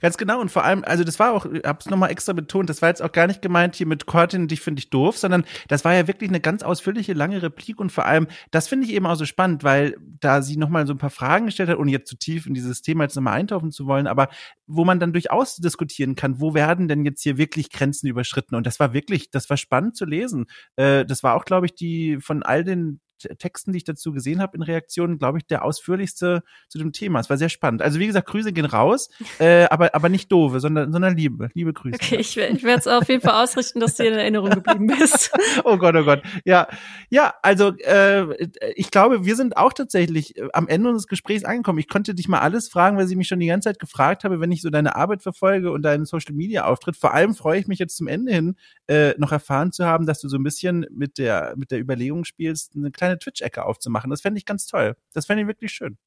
[0.00, 2.82] Ganz genau und vor allem, also das war auch, ich hab's nochmal extra betont, das
[2.82, 5.84] war jetzt auch gar nicht gemeint hier mit Cortin, dich finde ich doof, sondern das
[5.84, 9.06] war ja wirklich eine ganz ausführliche, lange Replik und vor allem, das finde ich eben
[9.06, 12.08] auch so spannend, weil da sie nochmal so ein paar Fragen gestellt hat, ohne jetzt
[12.08, 14.28] zu tief in dieses Thema jetzt nochmal eintauchen zu wollen, aber
[14.66, 18.66] wo man dann durchaus diskutieren kann, wo werden denn jetzt hier wirklich Grenzen überschritten und
[18.66, 20.46] das war wirklich, das war spannend zu lesen.
[20.76, 24.40] Äh, das war auch, glaube ich, die von all den Texten, die ich dazu gesehen
[24.40, 27.20] habe in Reaktionen, glaube ich, der ausführlichste zu dem Thema.
[27.20, 27.82] Es war sehr spannend.
[27.82, 31.50] Also wie gesagt, Grüße gehen raus, äh, aber, aber nicht doofe, sondern, sondern Liebe.
[31.54, 31.96] Liebe Grüße.
[32.00, 35.32] Okay, ich, ich werde es auf jeden Fall ausrichten, dass du in Erinnerung geblieben bist.
[35.64, 36.22] oh Gott, oh Gott.
[36.44, 36.68] Ja,
[37.10, 41.78] ja, also äh, ich glaube, wir sind auch tatsächlich äh, am Ende unseres Gesprächs angekommen.
[41.78, 44.40] Ich konnte dich mal alles fragen, weil sie mich schon die ganze Zeit gefragt habe,
[44.40, 46.96] wenn ich so deine Arbeit verfolge und deinen Social Media Auftritt.
[46.96, 48.56] Vor allem freue ich mich jetzt zum Ende hin,
[48.86, 52.24] äh, noch erfahren zu haben, dass du so ein bisschen mit der, mit der Überlegung
[52.24, 54.10] spielst, eine kleine kleine Twitch-Ecke aufzumachen.
[54.10, 54.96] Das fände ich ganz toll.
[55.12, 55.98] Das fände ich wirklich schön.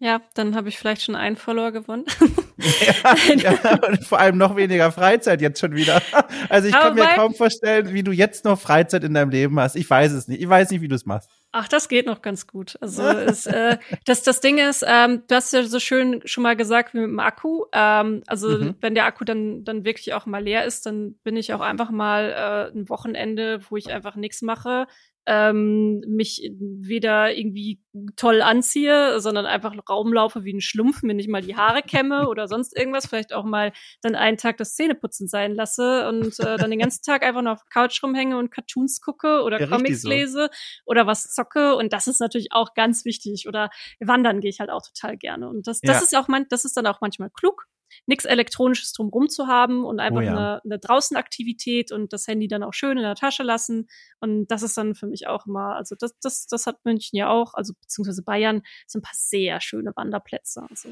[0.00, 2.04] Ja, dann habe ich vielleicht schon einen Follower gewonnen.
[2.58, 6.02] ja, ja, und vor allem noch weniger Freizeit jetzt schon wieder.
[6.50, 9.58] Also ich Aber kann mir kaum vorstellen, wie du jetzt noch Freizeit in deinem Leben
[9.58, 9.76] hast.
[9.76, 10.42] Ich weiß es nicht.
[10.42, 11.30] Ich weiß nicht, wie du es machst.
[11.52, 12.76] Ach, das geht noch ganz gut.
[12.80, 16.54] Also es, äh, das, das Ding ist, ähm, du hast ja so schön schon mal
[16.54, 17.64] gesagt wie mit dem Akku.
[17.72, 18.74] Ähm, also mhm.
[18.80, 21.90] wenn der Akku dann dann wirklich auch mal leer ist, dann bin ich auch einfach
[21.90, 24.86] mal äh, ein Wochenende, wo ich einfach nichts mache,
[25.26, 27.80] ähm, mich weder irgendwie
[28.16, 32.28] toll anziehe, sondern einfach Raum laufe wie ein Schlumpf, mir nicht mal die Haare kämme
[32.28, 33.72] oder sonst irgendwas, vielleicht auch mal
[34.02, 37.52] dann einen Tag das Zähneputzen sein lasse und äh, dann den ganzen Tag einfach nur
[37.52, 40.08] auf der Couch rumhänge und Cartoons gucke oder ja, Comics so.
[40.08, 40.50] lese
[40.84, 43.70] oder was zocke und das ist natürlich auch ganz wichtig oder
[44.00, 46.02] wandern gehe ich halt auch total gerne und das, das ja.
[46.02, 47.66] ist auch man, das ist dann auch manchmal klug,
[48.06, 50.32] nichts Elektronisches drumrum zu haben und einfach oh ja.
[50.32, 53.88] eine, eine Draußenaktivität und das Handy dann auch schön in der Tasche lassen.
[54.20, 57.30] Und das ist dann für mich auch immer, also das, das, das hat München ja
[57.30, 60.66] auch, also beziehungsweise Bayern, sind ein paar sehr schöne Wanderplätze.
[60.68, 60.88] Also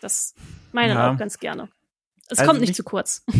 [0.00, 0.34] das
[0.72, 1.12] meine ja.
[1.12, 1.68] auch ganz gerne.
[2.28, 3.24] Es also kommt nicht mich, zu kurz.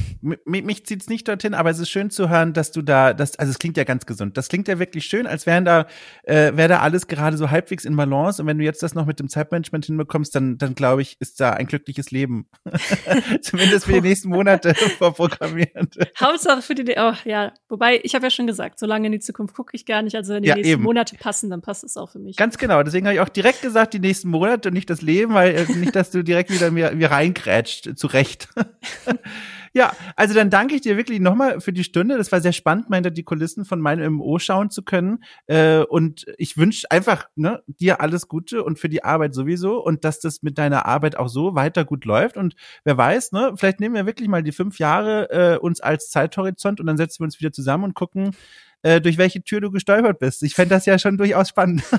[0.44, 3.12] Mich, mich zieht es nicht dorthin, aber es ist schön zu hören, dass du da,
[3.12, 4.36] das, also es klingt ja ganz gesund.
[4.36, 5.88] Das klingt ja wirklich schön, als wären da,
[6.22, 8.40] äh, wäre da alles gerade so halbwegs in Balance.
[8.40, 11.40] Und wenn du jetzt das noch mit dem Zeitmanagement hinbekommst, dann, dann glaube ich, ist
[11.40, 12.46] da ein glückliches Leben.
[13.42, 15.96] Zumindest für die nächsten Monate vorprogrammiert.
[16.20, 17.52] Hauptsache für die, oh, ja.
[17.68, 20.14] Wobei, ich habe ja schon gesagt, so lange in die Zukunft gucke ich gar nicht.
[20.14, 20.82] Also wenn die ja, nächsten eben.
[20.84, 22.36] Monate passen, dann passt es auch für mich.
[22.36, 22.84] Ganz genau.
[22.84, 25.72] Deswegen habe ich auch direkt gesagt, die nächsten Monate und nicht das Leben, weil äh,
[25.72, 28.48] nicht, dass du direkt wieder mir, mir reingrätscht, zu Recht.
[29.72, 32.16] ja, also dann danke ich dir wirklich nochmal für die Stunde.
[32.16, 35.24] Das war sehr spannend, mal hinter die Kulissen von meinem MMO schauen zu können.
[35.46, 40.04] Äh, und ich wünsche einfach ne, dir alles Gute und für die Arbeit sowieso und
[40.04, 42.36] dass das mit deiner Arbeit auch so weiter gut läuft.
[42.36, 42.54] Und
[42.84, 46.80] wer weiß, ne, vielleicht nehmen wir wirklich mal die fünf Jahre äh, uns als Zeithorizont
[46.80, 48.36] und dann setzen wir uns wieder zusammen und gucken,
[48.82, 50.42] äh, durch welche Tür du gestolpert bist.
[50.42, 51.82] Ich fände das ja schon durchaus spannend.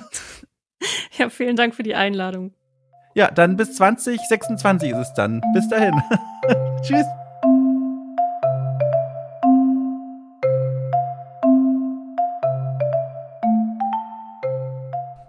[1.17, 2.53] Ja, vielen Dank für die Einladung.
[3.15, 5.41] Ja, dann bis 2026 ist es dann.
[5.53, 5.93] Bis dahin.
[6.81, 7.22] Tschüss.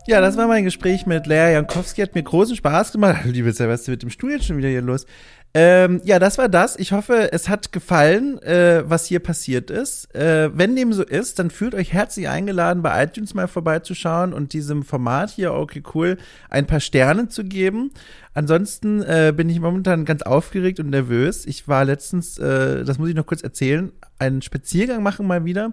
[0.06, 2.02] Ja, das war mein Gespräch mit Lea Jankowski.
[2.02, 3.24] Hat mir großen Spaß gemacht.
[3.24, 5.06] Liebe ist mit dem Stuhl jetzt schon wieder hier los?
[5.54, 6.78] Ähm, ja, das war das.
[6.78, 10.14] Ich hoffe, es hat gefallen, äh, was hier passiert ist.
[10.14, 14.52] Äh, wenn dem so ist, dann fühlt euch herzlich eingeladen, bei iTunes mal vorbeizuschauen und
[14.52, 16.18] diesem Format hier, okay, cool,
[16.50, 17.90] ein paar Sterne zu geben.
[18.34, 21.46] Ansonsten äh, bin ich momentan ganz aufgeregt und nervös.
[21.46, 25.72] Ich war letztens, äh, das muss ich noch kurz erzählen, einen Spaziergang machen mal wieder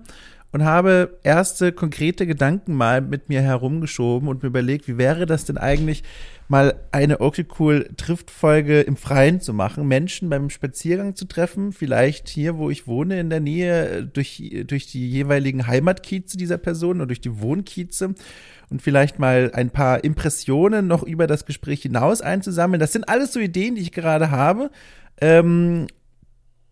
[0.51, 5.45] und habe erste konkrete Gedanken mal mit mir herumgeschoben und mir überlegt, wie wäre das
[5.45, 6.03] denn eigentlich,
[6.47, 12.27] mal eine Okay Cool Trifft-Folge im Freien zu machen, Menschen beim Spaziergang zu treffen, vielleicht
[12.27, 17.07] hier, wo ich wohne, in der Nähe, durch, durch die jeweiligen Heimatkieze dieser Person oder
[17.07, 18.15] durch die Wohnkieze
[18.69, 22.81] und vielleicht mal ein paar Impressionen noch über das Gespräch hinaus einzusammeln.
[22.81, 24.71] Das sind alles so Ideen, die ich gerade habe.
[25.21, 25.87] Ähm,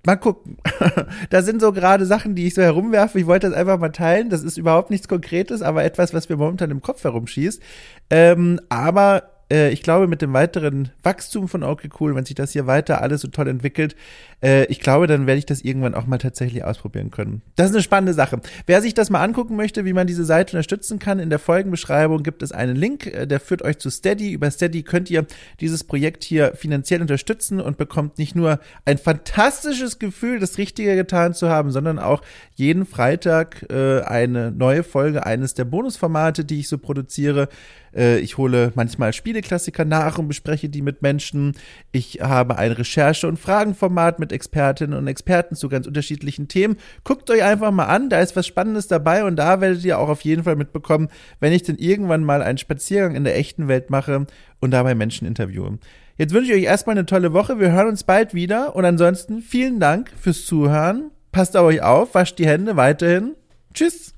[0.05, 0.57] mal gucken.
[1.29, 3.19] da sind so gerade Sachen, die ich so herumwerfe.
[3.19, 4.29] Ich wollte das einfach mal teilen.
[4.29, 7.61] Das ist überhaupt nichts Konkretes, aber etwas, was mir momentan im Kopf herumschießt.
[8.09, 12.51] Ähm, aber äh, ich glaube, mit dem weiteren Wachstum von Okay Cool, wenn sich das
[12.51, 13.95] hier weiter alles so toll entwickelt,
[14.41, 17.41] äh, ich glaube, dann werde ich das irgendwann auch mal tatsächlich ausprobieren können.
[17.55, 18.39] Das ist eine spannende Sache.
[18.65, 22.23] Wer sich das mal angucken möchte, wie man diese Seite unterstützen kann, in der Folgenbeschreibung
[22.23, 24.31] gibt es einen Link, äh, der führt euch zu Steady.
[24.31, 25.25] Über Steady könnt ihr
[25.59, 31.33] dieses Projekt hier finanziell unterstützen und bekommt nicht nur ein fantastisches Gefühl, das Richtige getan
[31.33, 32.21] zu haben, sondern auch
[32.55, 37.49] jeden Freitag äh, eine neue Folge eines der Bonusformate, die ich so produziere.
[37.95, 41.53] Äh, ich hole manchmal Spieleklassiker nach und bespreche die mit Menschen.
[41.91, 46.77] Ich habe ein Recherche- und Fragenformat mit Expertinnen und Experten zu ganz unterschiedlichen Themen.
[47.03, 50.09] Guckt euch einfach mal an, da ist was Spannendes dabei und da werdet ihr auch
[50.09, 51.09] auf jeden Fall mitbekommen,
[51.39, 54.27] wenn ich denn irgendwann mal einen Spaziergang in der echten Welt mache
[54.59, 55.79] und dabei Menschen interviewe.
[56.17, 57.59] Jetzt wünsche ich euch erstmal eine tolle Woche.
[57.59, 61.11] Wir hören uns bald wieder und ansonsten vielen Dank fürs Zuhören.
[61.31, 63.35] Passt auf euch auf, wascht die Hände weiterhin.
[63.73, 64.13] Tschüss.